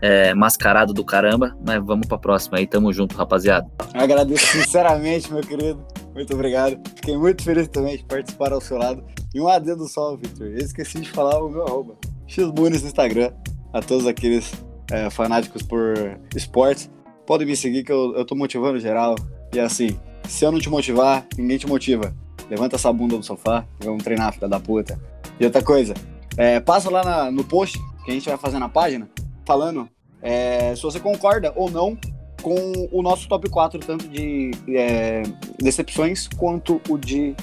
[0.00, 1.56] é, mascarado do caramba.
[1.66, 2.66] Mas vamos pra próxima aí.
[2.66, 3.70] Tamo junto, rapaziada.
[3.94, 5.84] agradeço sinceramente, meu querido.
[6.14, 6.78] Muito obrigado.
[6.96, 9.04] Fiquei muito feliz também de participar ao seu lado.
[9.34, 10.46] E um adendo só, Victor.
[10.46, 11.96] Eu esqueci de falar o meu arroba.
[12.26, 13.32] Xbunes no Instagram.
[13.72, 14.52] A todos aqueles
[14.90, 15.94] é, fanáticos por
[16.36, 16.90] esportes.
[17.26, 19.16] Podem me seguir que eu, eu tô motivando geral.
[19.52, 22.14] E assim, se eu não te motivar, ninguém te motiva.
[22.50, 25.00] Levanta essa bunda do sofá e vamos treinar, filha da puta.
[25.40, 25.94] E outra coisa,
[26.36, 29.08] é, passa lá na, no post que a gente vai fazer na página,
[29.44, 29.88] falando
[30.22, 31.96] é, se você concorda ou não
[32.42, 35.22] com o nosso top 4, tanto de é,
[35.58, 37.34] decepções quanto o de.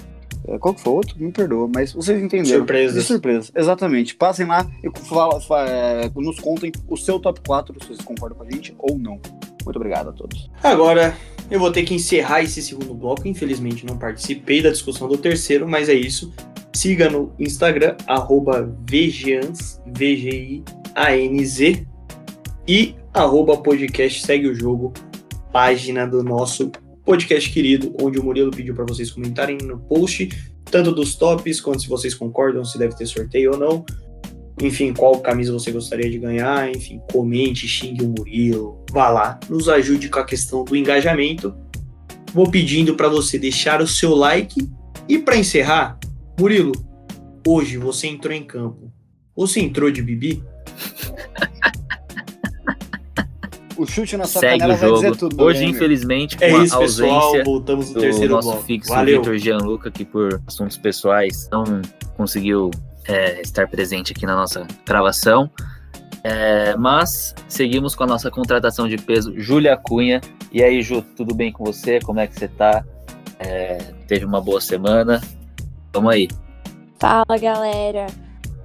[0.47, 1.15] É, qual que foi o outro?
[1.19, 2.59] Me perdoa, mas vocês entenderam.
[2.59, 2.95] Surpresas.
[2.95, 4.15] De surpresa, exatamente.
[4.15, 8.37] Passem lá e fala, fala, é, nos contem o seu top 4, se vocês concordam
[8.37, 9.19] com a gente ou não.
[9.63, 10.49] Muito obrigado a todos.
[10.63, 11.15] Agora,
[11.49, 13.27] eu vou ter que encerrar esse segundo bloco.
[13.27, 16.33] Infelizmente, não participei da discussão do terceiro, mas é isso.
[16.73, 21.87] Siga no Instagram, arroba VGANZ, V-G-I-A-N-Z,
[22.67, 24.93] e arroba podcast segue o jogo,
[25.51, 26.71] página do nosso
[27.03, 30.29] podcast querido, onde o Murilo pediu para vocês comentarem no post,
[30.65, 33.85] tanto dos tops, quanto se vocês concordam, se deve ter sorteio ou não.
[34.61, 39.67] Enfim, qual camisa você gostaria de ganhar, enfim, comente, xingue o Murilo, vá lá, nos
[39.67, 41.53] ajude com a questão do engajamento.
[42.33, 44.69] Vou pedindo para você deixar o seu like
[45.09, 45.99] e para encerrar,
[46.39, 46.71] Murilo,
[47.45, 48.91] hoje você entrou em campo.
[49.35, 50.43] Você entrou de bibi?
[53.81, 55.01] o chute na sua Segue canela o jogo.
[55.01, 55.43] vai dizer tudo.
[55.43, 57.11] Hoje, né, infelizmente, com É a isso, pessoal.
[57.21, 58.63] ausência Voltamos no do terceiro nosso bloco.
[58.63, 59.17] fixo Valeu.
[59.21, 61.63] Vitor Gianluca, que por assuntos pessoais não
[62.17, 62.71] conseguiu
[63.07, 65.49] é, estar presente aqui na nossa gravação.
[66.23, 70.21] É, mas seguimos com a nossa contratação de peso, Júlia Cunha.
[70.51, 71.99] E aí, Ju, tudo bem com você?
[71.99, 72.83] Como é que você tá?
[73.39, 73.77] É,
[74.07, 75.19] teve uma boa semana?
[75.93, 76.27] Vamos aí.
[76.99, 78.05] Fala galera!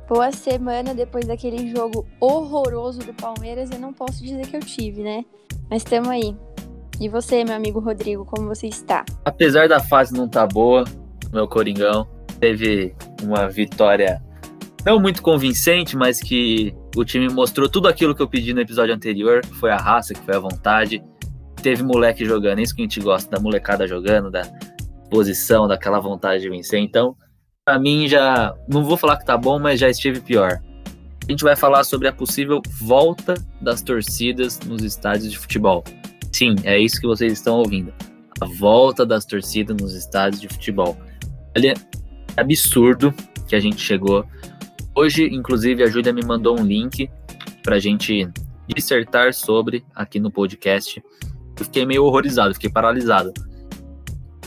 [0.09, 3.70] Boa semana depois daquele jogo horroroso do Palmeiras.
[3.72, 5.24] Eu não posso dizer que eu tive, né?
[5.68, 6.36] Mas tamo aí.
[7.00, 9.04] E você, meu amigo Rodrigo, como você está?
[9.24, 10.84] Apesar da fase não tá boa,
[11.32, 12.07] meu Coringão
[12.38, 14.22] teve uma vitória
[14.84, 18.94] não muito convincente, mas que o time mostrou tudo aquilo que eu pedi no episódio
[18.94, 21.02] anterior, que foi a raça, que foi a vontade.
[21.61, 24.42] Teve moleque jogando, é isso que a gente gosta, da molecada jogando, da
[25.11, 26.78] posição, daquela vontade de vencer.
[26.78, 27.16] Então,
[27.66, 30.62] pra mim já, não vou falar que tá bom, mas já esteve pior.
[31.26, 35.82] A gente vai falar sobre a possível volta das torcidas nos estádios de futebol.
[36.32, 37.92] Sim, é isso que vocês estão ouvindo.
[38.40, 40.96] A volta das torcidas nos estádios de futebol.
[41.56, 41.74] Olha,
[42.36, 43.12] é absurdo
[43.48, 44.24] que a gente chegou.
[44.94, 47.10] Hoje, inclusive, a Júlia me mandou um link
[47.64, 48.28] pra gente
[48.68, 51.02] dissertar sobre aqui no podcast.
[51.58, 53.34] Eu fiquei meio horrorizado, fiquei paralisado.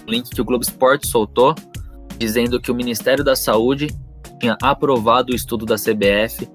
[0.08, 1.54] O link que o Globo Esporte soltou,
[2.20, 3.88] dizendo que o Ministério da Saúde
[4.40, 6.48] tinha aprovado o estudo da CBF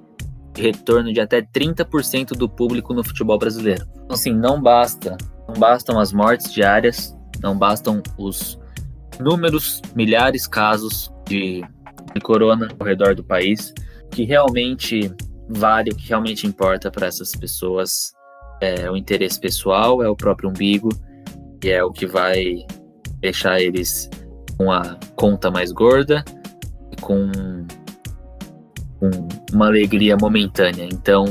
[0.55, 3.85] de retorno de até 30% do público no futebol brasileiro.
[4.05, 5.17] Então, assim, não basta,
[5.49, 8.59] não bastam as mortes diárias, não bastam os
[9.19, 11.65] inúmeros milhares casos de,
[12.15, 13.73] de corona ao redor do país,
[14.11, 15.11] que realmente
[15.49, 18.13] vale, o que realmente importa para essas pessoas
[18.61, 20.91] é o interesse pessoal, é o próprio umbigo,
[21.63, 22.67] e é o que vai
[23.21, 24.11] deixar eles
[24.57, 26.25] com a conta mais gorda
[26.91, 27.31] e com,
[28.99, 29.11] com
[29.53, 30.89] uma alegria momentânea.
[30.91, 31.25] Então,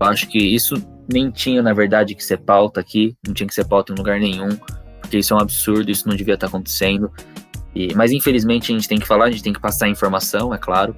[0.00, 0.74] eu acho que isso
[1.12, 4.20] nem tinha, na verdade, que ser pauta aqui, não tinha que ser pauta em lugar
[4.20, 4.48] nenhum,
[5.00, 7.10] porque isso é um absurdo, isso não devia estar acontecendo.
[7.74, 10.58] E, mas infelizmente a gente tem que falar, a gente tem que passar informação, é
[10.58, 10.94] claro.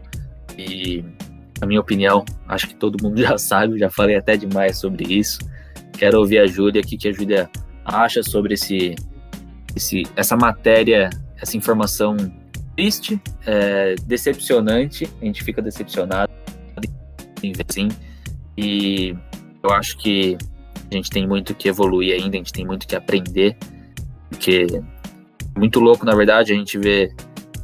[0.56, 1.04] E
[1.60, 5.38] a minha opinião, acho que todo mundo já sabe, já falei até demais sobre isso.
[5.92, 7.50] Quero ouvir a Júlia, o que, que a Júlia
[7.84, 8.94] acha sobre esse,
[9.74, 11.10] esse, essa matéria,
[11.42, 12.16] essa informação
[12.76, 15.10] triste, é, decepcionante.
[15.20, 16.32] A gente fica decepcionado,
[17.68, 17.88] assim,
[18.56, 19.14] e
[19.62, 20.38] eu acho que
[20.90, 23.56] a gente tem muito que evoluir ainda, a gente tem muito que aprender,
[24.30, 24.66] porque
[25.54, 27.12] é muito louco, na verdade, a gente vê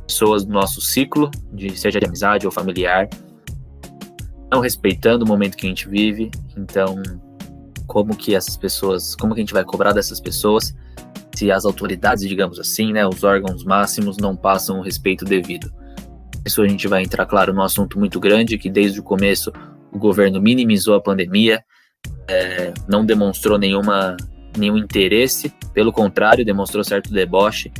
[0.06, 3.08] pessoas do nosso ciclo, de seja de amizade ou familiar,
[4.50, 6.30] não respeitando o momento que a gente vive.
[6.56, 7.00] Então,
[7.86, 10.74] como que essas pessoas, como que a gente vai cobrar dessas pessoas
[11.38, 15.72] se as autoridades, digamos assim, né, os órgãos máximos não passam o respeito devido?
[16.44, 19.52] Isso a gente vai entrar, claro, num assunto muito grande que desde o começo
[19.92, 21.62] o governo minimizou a pandemia,
[22.28, 24.16] é, não demonstrou nenhuma,
[24.56, 27.72] nenhum interesse, pelo contrário, demonstrou certo deboche.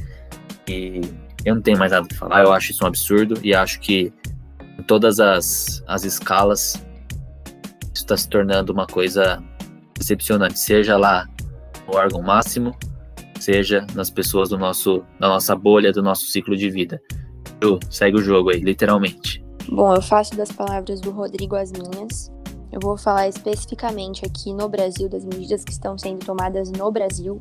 [0.69, 1.01] E
[1.45, 4.13] eu não tenho mais nada para falar, eu acho isso um absurdo e acho que
[4.79, 6.81] em todas as, as escalas
[7.93, 9.43] está se tornando uma coisa
[9.99, 11.27] decepcionante, seja lá
[11.89, 12.77] no órgão máximo,
[13.41, 17.01] seja nas pessoas do nosso, da nossa bolha, do nosso ciclo de vida.
[17.63, 19.45] Ju, segue o jogo aí, literalmente.
[19.71, 22.31] Bom, eu faço das palavras do Rodrigo as minhas.
[22.73, 27.41] Eu vou falar especificamente aqui no Brasil das medidas que estão sendo tomadas no Brasil.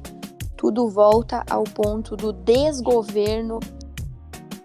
[0.56, 3.60] Tudo volta ao ponto do desgoverno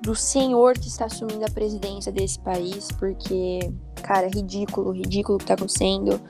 [0.02, 3.60] do senhor que está assumindo a presidência desse país, porque,
[4.02, 6.20] cara, ridículo, ridículo o que está acontecendo.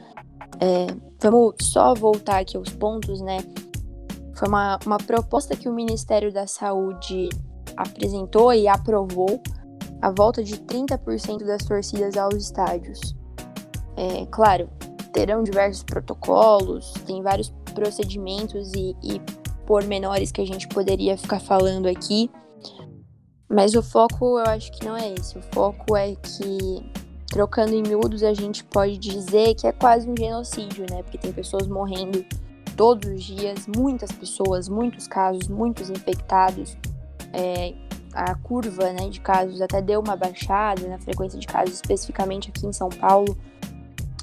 [0.61, 0.87] É,
[1.21, 3.39] vamos só voltar aqui aos pontos, né?
[4.43, 7.29] Foi uma, uma proposta que o Ministério da Saúde
[7.77, 9.41] apresentou e aprovou
[10.01, 13.15] a volta de 30% das torcidas aos estádios.
[13.97, 14.69] É, claro,
[15.13, 19.21] terão diversos protocolos, tem vários procedimentos e, e
[19.65, 22.29] pormenores que a gente poderia ficar falando aqui,
[23.49, 25.39] mas o foco eu acho que não é esse.
[25.39, 26.91] O foco é que,
[27.29, 31.05] trocando em miúdos, a gente pode dizer que é quase um genocídio, né?
[31.05, 32.25] Porque tem pessoas morrendo
[32.77, 36.77] todos os dias, muitas pessoas, muitos casos, muitos infectados.
[37.33, 37.75] É,
[38.13, 42.67] a curva né, de casos até deu uma baixada na frequência de casos, especificamente aqui
[42.67, 43.37] em São Paulo.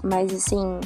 [0.03, 0.79] Mas assim,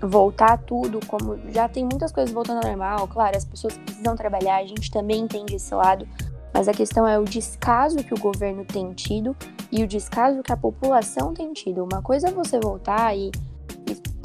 [0.00, 1.38] voltar tudo como.
[1.50, 5.20] Já tem muitas coisas voltando ao normal, claro, as pessoas precisam trabalhar, a gente também
[5.20, 6.06] entende esse lado.
[6.52, 9.36] Mas a questão é o descaso que o governo tem tido
[9.70, 11.84] e o descaso que a população tem tido.
[11.84, 13.30] Uma coisa é você voltar e,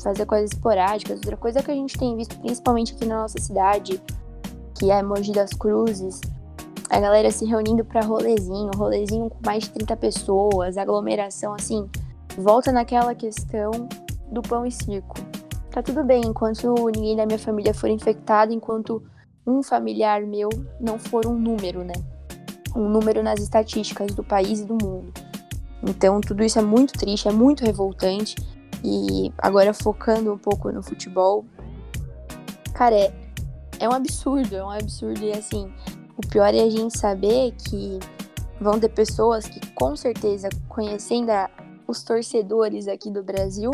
[0.04, 4.02] fazer coisas esporádicas, outra coisa que a gente tem visto, principalmente aqui na nossa cidade,
[4.78, 6.22] que é Mogi das Cruzes,
[6.90, 11.90] a galera se reunindo para rolezinho, rolezinho com mais de 30 pessoas, aglomeração, assim,
[12.38, 13.72] volta naquela questão
[14.32, 15.16] do pão e circo.
[15.72, 19.02] Tá tudo bem enquanto ninguém da minha família for infectado, enquanto
[19.48, 20.50] um familiar meu
[20.80, 21.94] não for um número, né?
[22.76, 25.14] Um número nas estatísticas do país e do mundo.
[25.82, 28.36] Então, tudo isso é muito triste, é muito revoltante.
[28.84, 31.46] E agora focando um pouco no futebol,
[32.74, 33.14] cara, é,
[33.80, 35.22] é um absurdo, é um absurdo.
[35.24, 35.72] E assim,
[36.18, 38.00] o pior é a gente saber que
[38.60, 41.50] vão ter pessoas que, com certeza, conhecendo a,
[41.88, 43.72] os torcedores aqui do Brasil,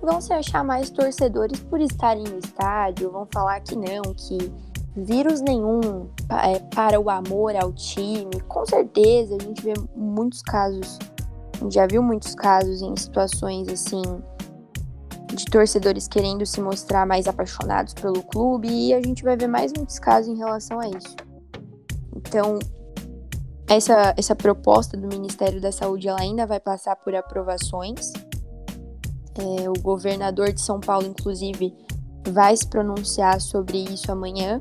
[0.00, 4.52] vão se achar mais torcedores por estarem no estádio, vão falar que não, que
[4.96, 8.40] vírus nenhum é, para o amor ao time.
[8.48, 10.98] Com certeza, a gente vê muitos casos,
[11.70, 14.02] já viu muitos casos em situações assim
[15.32, 19.72] de torcedores querendo se mostrar mais apaixonados pelo clube e a gente vai ver mais
[19.72, 21.16] muitos casos em relação a isso.
[22.16, 22.58] Então,
[23.68, 28.12] essa, essa proposta do Ministério da Saúde ela ainda vai passar por aprovações.
[29.34, 31.74] É, o governador de São Paulo, inclusive,
[32.30, 34.60] vai se pronunciar sobre isso amanhã.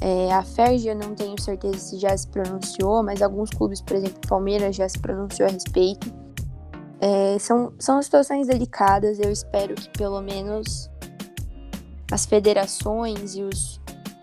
[0.00, 3.96] É, a FERJ eu não tenho certeza se já se pronunciou, mas alguns clubes, por
[3.96, 6.12] exemplo, Palmeiras já se pronunciou a respeito.
[7.00, 10.90] É, são, são situações delicadas, eu espero que pelo menos
[12.10, 13.80] as federações e os,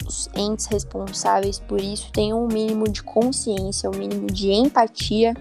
[0.08, 5.34] os entes responsáveis por isso tenham um mínimo de consciência, um mínimo de empatia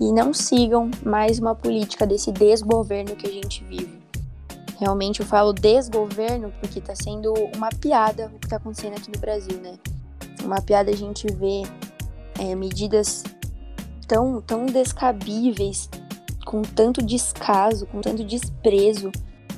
[0.00, 3.98] e não sigam mais uma política desse desgoverno que a gente vive.
[4.78, 9.18] Realmente eu falo desgoverno porque está sendo uma piada o que está acontecendo aqui no
[9.18, 9.74] Brasil, né?
[10.44, 11.62] Uma piada a gente vê
[12.38, 13.24] é, medidas
[14.06, 15.90] tão, tão descabíveis,
[16.48, 19.12] com tanto descaso, com tanto desprezo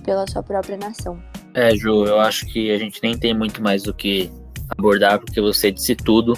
[0.04, 1.22] pela sua própria nação.
[1.54, 4.28] É, Ju, eu acho que a gente nem tem muito mais do que
[4.76, 6.36] abordar, porque você disse tudo.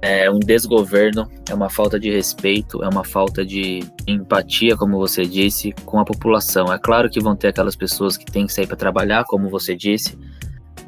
[0.00, 5.26] É um desgoverno, é uma falta de respeito, é uma falta de empatia, como você
[5.26, 6.72] disse, com a população.
[6.72, 9.74] É claro que vão ter aquelas pessoas que têm que sair para trabalhar, como você
[9.74, 10.16] disse,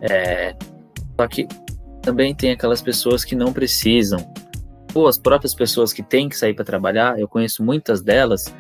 [0.01, 0.55] é...
[1.21, 1.49] só que
[2.03, 4.33] também tem aquelas pessoas que não precisam.
[4.95, 8.55] Ou as próprias pessoas que têm que sair para trabalhar, eu conheço muitas delas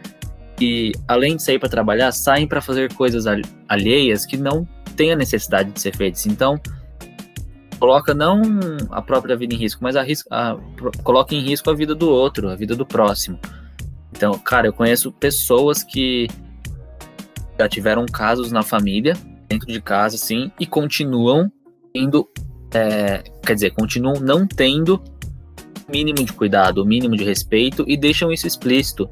[0.62, 3.24] que, além de sair para trabalhar, saem para fazer coisas
[3.68, 6.24] alheias que não tem a necessidade de ser feitos.
[6.24, 6.54] Então,
[7.80, 8.40] coloca não
[8.92, 10.56] a própria vida em risco, mas a, a,
[11.02, 13.40] coloca em risco a vida do outro, a vida do próximo.
[14.12, 16.28] Então, cara, eu conheço pessoas que
[17.58, 19.14] já tiveram casos na família,
[19.48, 21.50] dentro de casa, sim, e continuam
[21.92, 22.28] tendo,
[22.72, 25.02] é, quer dizer, continuam não tendo
[25.88, 29.10] o mínimo de cuidado, o mínimo de respeito e deixam isso explícito.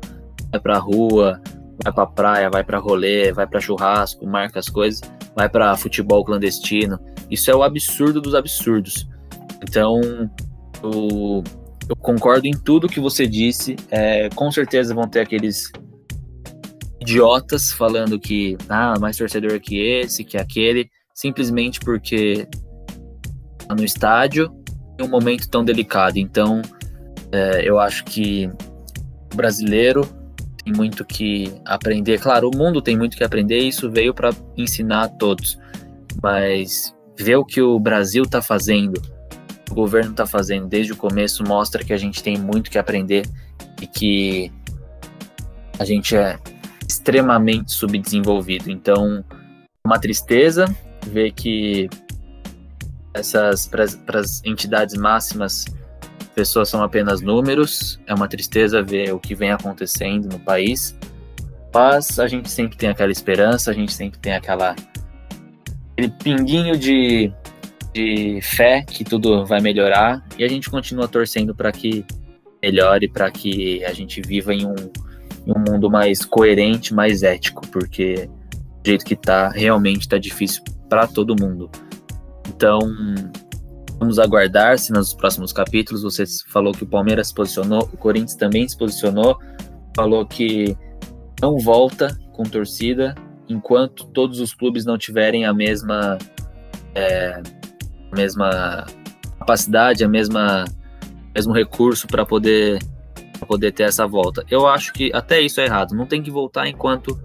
[0.51, 1.41] Vai pra rua,
[1.83, 5.01] vai pra praia, vai pra rolê, vai pra churrasco, marca as coisas
[5.35, 6.99] vai para futebol clandestino.
[7.31, 9.09] Isso é o absurdo dos absurdos.
[9.63, 10.01] Então,
[10.83, 11.43] eu,
[11.89, 13.77] eu concordo em tudo que você disse.
[13.91, 15.71] É, com certeza vão ter aqueles
[17.01, 22.47] idiotas falando que ah, mais torcedor que esse, que aquele, simplesmente porque
[23.67, 24.53] tá no estádio
[24.99, 26.19] em um momento tão delicado.
[26.19, 26.61] Então,
[27.33, 28.51] é, eu acho que
[29.33, 30.07] o brasileiro
[30.71, 32.21] tem muito que aprender.
[32.21, 35.59] Claro, o mundo tem muito que aprender e isso veio para ensinar a todos.
[36.23, 39.01] Mas ver o que o Brasil está fazendo,
[39.71, 43.27] o governo está fazendo desde o começo, mostra que a gente tem muito que aprender
[43.81, 44.53] e que
[45.79, 46.39] a gente é
[46.89, 48.71] extremamente subdesenvolvido.
[48.71, 49.25] Então,
[49.85, 50.65] uma tristeza
[51.07, 51.89] ver que
[53.13, 55.65] essas para as entidades máximas
[56.41, 58.01] pessoas são apenas números.
[58.07, 60.97] É uma tristeza ver o que vem acontecendo no país.
[61.73, 64.75] Mas a gente sempre tem aquela esperança, a gente sempre tem aquela
[65.93, 67.31] aquele pinguinho de,
[67.93, 72.07] de fé que tudo vai melhorar e a gente continua torcendo para que
[72.63, 74.75] melhore, para que a gente viva em um,
[75.47, 78.31] em um mundo mais coerente, mais ético, porque
[78.83, 81.71] do jeito que tá, realmente tá difícil para todo mundo.
[82.49, 82.81] Então,
[84.01, 88.35] vamos aguardar se nos próximos capítulos você falou que o Palmeiras se posicionou, o Corinthians
[88.35, 89.39] também se posicionou,
[89.95, 90.75] falou que
[91.41, 93.15] não volta com torcida
[93.47, 96.17] enquanto todos os clubes não tiverem a mesma
[96.95, 97.43] é,
[98.11, 98.87] a mesma
[99.39, 100.65] capacidade, a mesma
[101.35, 102.79] mesmo recurso para poder
[103.39, 104.45] pra poder ter essa volta.
[104.51, 105.95] Eu acho que até isso é errado.
[105.95, 107.21] Não tem que voltar enquanto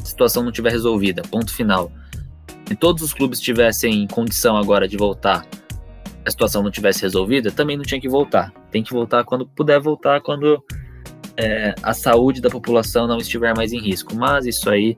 [0.00, 1.22] a situação não estiver resolvida.
[1.22, 1.90] Ponto final
[2.68, 5.46] se todos os clubes tivessem condição agora de voltar,
[6.28, 8.52] a situação não tivesse resolvida, também não tinha que voltar.
[8.70, 10.62] Tem que voltar quando puder voltar, quando
[11.36, 14.14] é, a saúde da população não estiver mais em risco.
[14.14, 14.94] Mas isso aí,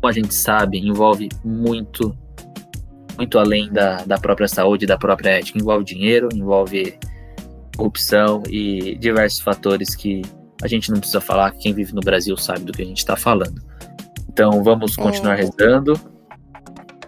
[0.00, 2.16] como a gente sabe, envolve muito,
[3.18, 5.58] muito além da, da própria saúde, da própria ética.
[5.58, 6.98] Envolve dinheiro, envolve
[7.76, 10.22] corrupção e diversos fatores que
[10.62, 11.50] a gente não precisa falar.
[11.52, 13.62] Quem vive no Brasil sabe do que a gente está falando.
[14.28, 15.42] Então vamos continuar é.
[15.42, 16.15] rezando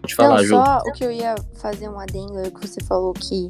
[0.08, 0.56] Pode falar, Não, Ju.
[0.56, 3.48] só o que eu ia fazer um adendo é que você falou que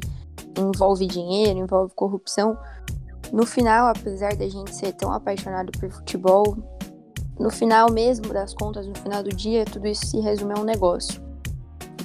[0.57, 2.57] envolve dinheiro, envolve corrupção.
[3.31, 6.57] No final, apesar da gente ser tão apaixonado por futebol,
[7.39, 10.63] no final mesmo das contas, no final do dia, tudo isso se resume a um
[10.65, 11.21] negócio.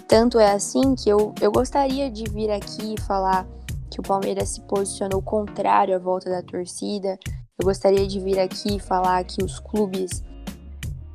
[0.06, 3.46] Tanto é assim que eu, eu gostaria de vir aqui e falar
[3.90, 7.18] que o Palmeiras se posicionou contrário à volta da torcida.
[7.58, 10.22] Eu gostaria de vir aqui e falar que os clubes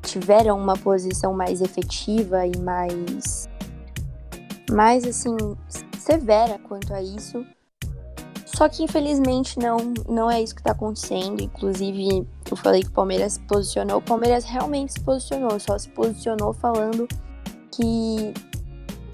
[0.10, 3.48] tiveram uma posição mais efetiva e mais
[4.72, 5.36] mais assim
[5.98, 7.46] severa quanto a isso.
[8.46, 11.42] Só que infelizmente não não é isso que está acontecendo.
[11.42, 15.90] Inclusive, eu falei que o Palmeiras se posicionou, o Palmeiras realmente se posicionou, só se
[15.90, 17.08] posicionou falando
[17.72, 18.34] que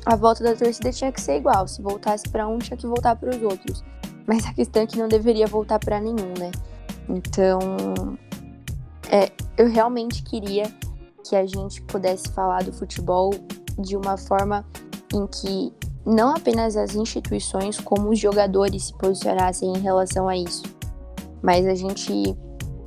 [0.05, 3.15] a volta da torcida tinha que ser igual, se voltasse para um tinha que voltar
[3.15, 3.83] para os outros.
[4.25, 6.51] Mas a questão é que não deveria voltar para nenhum, né?
[7.07, 7.59] Então,
[9.11, 10.65] é, eu realmente queria
[11.27, 13.31] que a gente pudesse falar do futebol
[13.79, 14.65] de uma forma
[15.13, 15.73] em que
[16.05, 20.63] não apenas as instituições, como os jogadores se posicionassem em relação a isso.
[21.41, 22.35] Mas a gente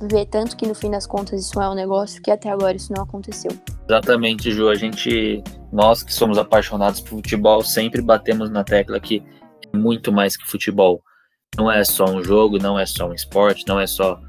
[0.09, 2.93] vê tanto que no fim das contas isso é um negócio que até agora isso
[2.93, 3.51] não aconteceu.
[3.89, 4.69] Exatamente, Ju.
[4.69, 9.23] A gente, nós que somos apaixonados por futebol, sempre batemos na tecla que
[9.73, 11.01] é muito mais que futebol.
[11.57, 14.19] Não é só um jogo, não é só um esporte, não é só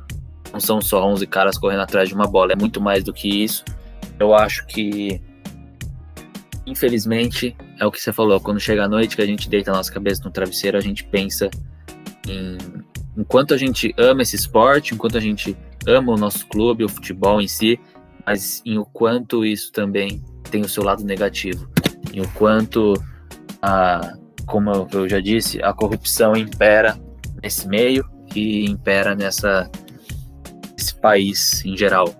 [0.52, 3.44] não são só 11 caras correndo atrás de uma bola, é muito mais do que
[3.44, 3.64] isso.
[4.18, 5.20] Eu acho que,
[6.66, 8.40] infelizmente, é o que você falou.
[8.40, 11.04] Quando chega a noite, que a gente deita a nossa cabeça no travesseiro, a gente
[11.04, 11.50] pensa
[12.28, 12.58] em.
[13.16, 17.40] Enquanto a gente ama esse esporte, enquanto a gente ama o nosso clube, o futebol
[17.40, 17.78] em si,
[18.24, 21.68] mas em o quanto isso também tem o seu lado negativo.
[22.14, 22.94] Em o quanto,
[23.60, 24.14] a,
[24.46, 26.98] como eu já disse, a corrupção impera
[27.42, 29.68] nesse meio e impera nessa
[30.80, 32.14] esse país em geral.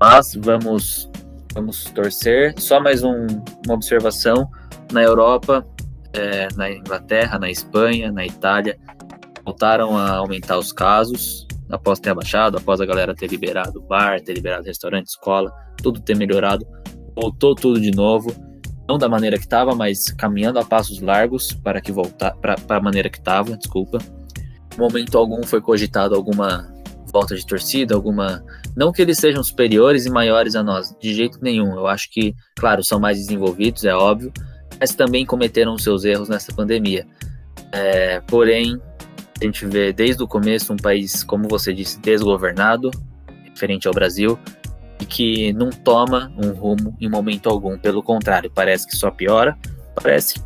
[0.00, 1.08] Mas vamos
[1.54, 2.54] vamos torcer.
[2.58, 3.26] Só mais um,
[3.64, 4.50] uma observação:
[4.92, 5.66] na Europa,
[6.12, 8.78] é, na Inglaterra, na Espanha, na Itália,
[9.44, 14.34] voltaram a aumentar os casos após ter abaixado, após a galera ter liberado bar, ter
[14.34, 15.52] liberado restaurante, escola,
[15.82, 16.66] tudo ter melhorado.
[17.14, 18.34] Voltou tudo de novo,
[18.88, 22.80] não da maneira que estava, mas caminhando a passos largos para que voltar para a
[22.80, 23.98] maneira que estava, desculpa.
[24.76, 26.72] No momento algum foi cogitado alguma
[27.12, 28.42] volta de torcida, alguma.
[28.74, 31.74] Não que eles sejam superiores e maiores a nós, de jeito nenhum.
[31.74, 34.32] Eu acho que, claro, são mais desenvolvidos, é óbvio,
[34.80, 37.06] mas também cometeram seus erros nessa pandemia.
[37.70, 38.80] É, porém,
[39.40, 42.90] a gente vê desde o começo um país, como você disse, desgovernado,
[43.52, 44.38] diferente ao Brasil,
[45.00, 47.76] e que não toma um rumo em momento algum.
[47.78, 49.58] Pelo contrário, parece que só piora,
[49.94, 50.40] parece que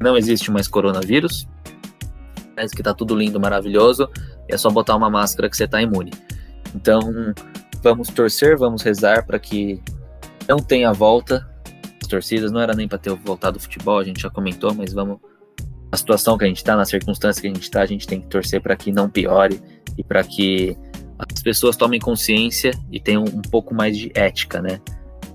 [0.00, 1.48] não existe mais coronavírus,
[2.54, 4.08] parece que tá tudo lindo, maravilhoso,
[4.52, 6.12] é só botar uma máscara que você está imune.
[6.74, 7.00] Então,
[7.82, 9.82] vamos torcer, vamos rezar para que
[10.48, 11.48] não tenha volta
[12.00, 12.52] as torcidas.
[12.52, 15.18] Não era nem para ter voltado o futebol, a gente já comentou, mas vamos.
[15.90, 18.20] A situação que a gente está, na circunstância que a gente está, a gente tem
[18.20, 19.60] que torcer para que não piore
[19.98, 20.76] e para que
[21.18, 24.80] as pessoas tomem consciência e tenham um pouco mais de ética, né?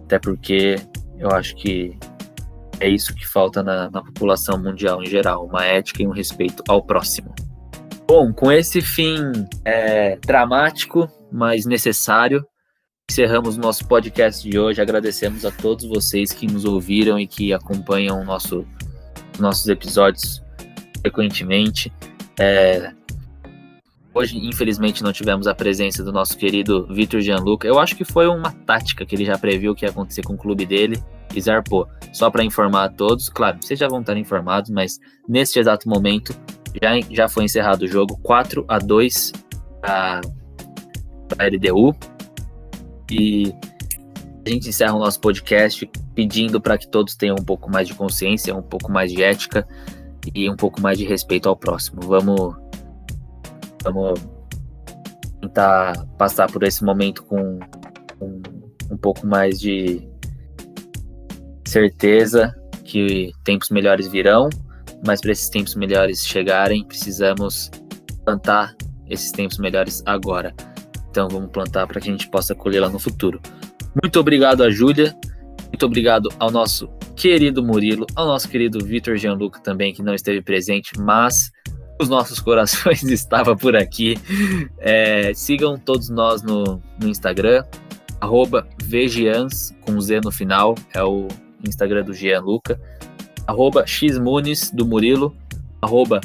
[0.05, 0.77] Até porque
[1.19, 1.95] eu acho que
[2.79, 6.63] é isso que falta na, na população mundial em geral, uma ética e um respeito
[6.67, 7.35] ao próximo.
[8.07, 9.17] Bom, com esse fim
[9.65, 12.47] é, dramático, mas necessário,
[13.11, 14.81] encerramos o nosso podcast de hoje.
[14.81, 18.65] Agradecemos a todos vocês que nos ouviram e que acompanham nosso,
[19.37, 20.41] nossos episódios
[21.01, 21.91] frequentemente.
[22.39, 22.93] É,
[24.17, 27.67] hoje, infelizmente, não tivemos a presença do nosso querido Vitor Gianluca.
[27.67, 30.37] Eu acho que foi uma tática que ele já previu que ia acontecer com o
[30.37, 31.01] clube dele
[31.35, 31.87] e zarpou.
[32.11, 36.33] Só para informar a todos, claro, vocês já vão estar informados, mas neste exato momento
[36.81, 39.33] já, já foi encerrado o jogo 4 a 2
[39.81, 40.21] para
[41.37, 41.95] a LDU.
[43.11, 43.53] E
[44.45, 47.93] a gente encerra o nosso podcast pedindo para que todos tenham um pouco mais de
[47.93, 49.67] consciência, um pouco mais de ética
[50.33, 52.01] e um pouco mais de respeito ao próximo.
[52.01, 52.55] Vamos,
[53.83, 54.19] vamos
[55.41, 57.59] tentar passar por esse momento com,
[58.91, 60.07] um pouco mais de
[61.65, 64.49] certeza que tempos melhores virão,
[65.05, 67.69] mas para esses tempos melhores chegarem, precisamos
[68.23, 68.75] plantar
[69.09, 70.53] esses tempos melhores agora.
[71.09, 73.41] Então vamos plantar para que a gente possa colher lá no futuro.
[74.01, 75.15] Muito obrigado a Júlia,
[75.67, 80.41] muito obrigado ao nosso querido Murilo, ao nosso querido Vitor Gianluca também, que não esteve
[80.41, 81.51] presente, mas
[81.99, 84.17] os nossos corações estava por aqui.
[84.79, 87.63] É, sigam todos nós no, no Instagram,
[88.83, 91.27] VGians, com Z no final, é o
[91.63, 92.79] Instagram do Gianluca
[93.47, 95.33] arroba xmunes do Murilo,
[95.81, 96.19] arroba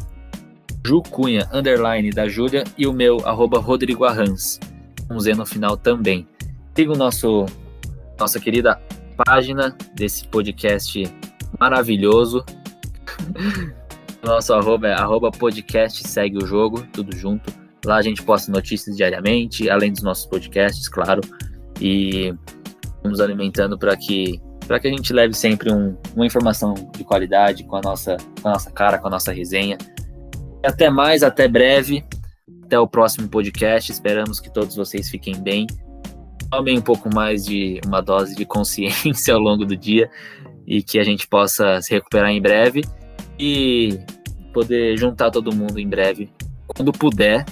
[0.84, 4.58] jucunha, underline da Júlia e o meu, arroba Rodrigo Arrans,
[5.06, 6.26] com Z no final também.
[6.74, 7.46] Siga o nosso,
[8.18, 8.80] nossa querida
[9.24, 11.04] página desse podcast
[11.60, 12.44] maravilhoso.
[14.22, 17.52] Nosso arroba é arroba podcast segue o jogo, tudo junto.
[17.84, 21.20] Lá a gente posta notícias diariamente, além dos nossos podcasts, claro.
[21.80, 22.32] E
[23.02, 27.64] vamos alimentando para que para que a gente leve sempre um, uma informação de qualidade
[27.64, 29.76] com a, nossa, com a nossa cara, com a nossa resenha.
[30.64, 32.04] Até mais, até breve.
[32.64, 33.90] Até o próximo podcast.
[33.90, 35.66] Esperamos que todos vocês fiquem bem.
[36.48, 40.08] Tomem um pouco mais de uma dose de consciência ao longo do dia
[40.64, 42.82] e que a gente possa se recuperar em breve
[43.42, 43.98] e
[44.52, 46.30] poder juntar todo mundo em breve,
[46.68, 47.44] quando puder.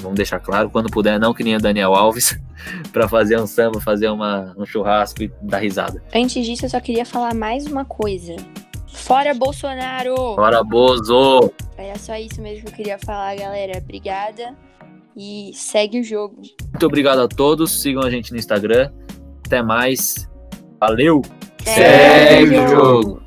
[0.00, 2.40] Vamos deixar claro, quando puder, não que nem o Daniel Alves,
[2.90, 6.02] para fazer um samba, fazer uma, um churrasco e dar risada.
[6.14, 8.34] Antes disso, eu só queria falar mais uma coisa.
[8.88, 10.34] Fora Bolsonaro!
[10.36, 11.52] Fora Bozo!
[11.76, 13.78] Era só isso mesmo que eu queria falar, galera.
[13.78, 14.56] Obrigada
[15.14, 16.40] e segue o jogo.
[16.70, 17.82] Muito obrigado a todos.
[17.82, 18.90] Sigam a gente no Instagram.
[19.44, 20.28] Até mais.
[20.80, 21.20] Valeu!
[21.62, 23.02] Segue, segue o jogo.
[23.02, 23.24] jogo.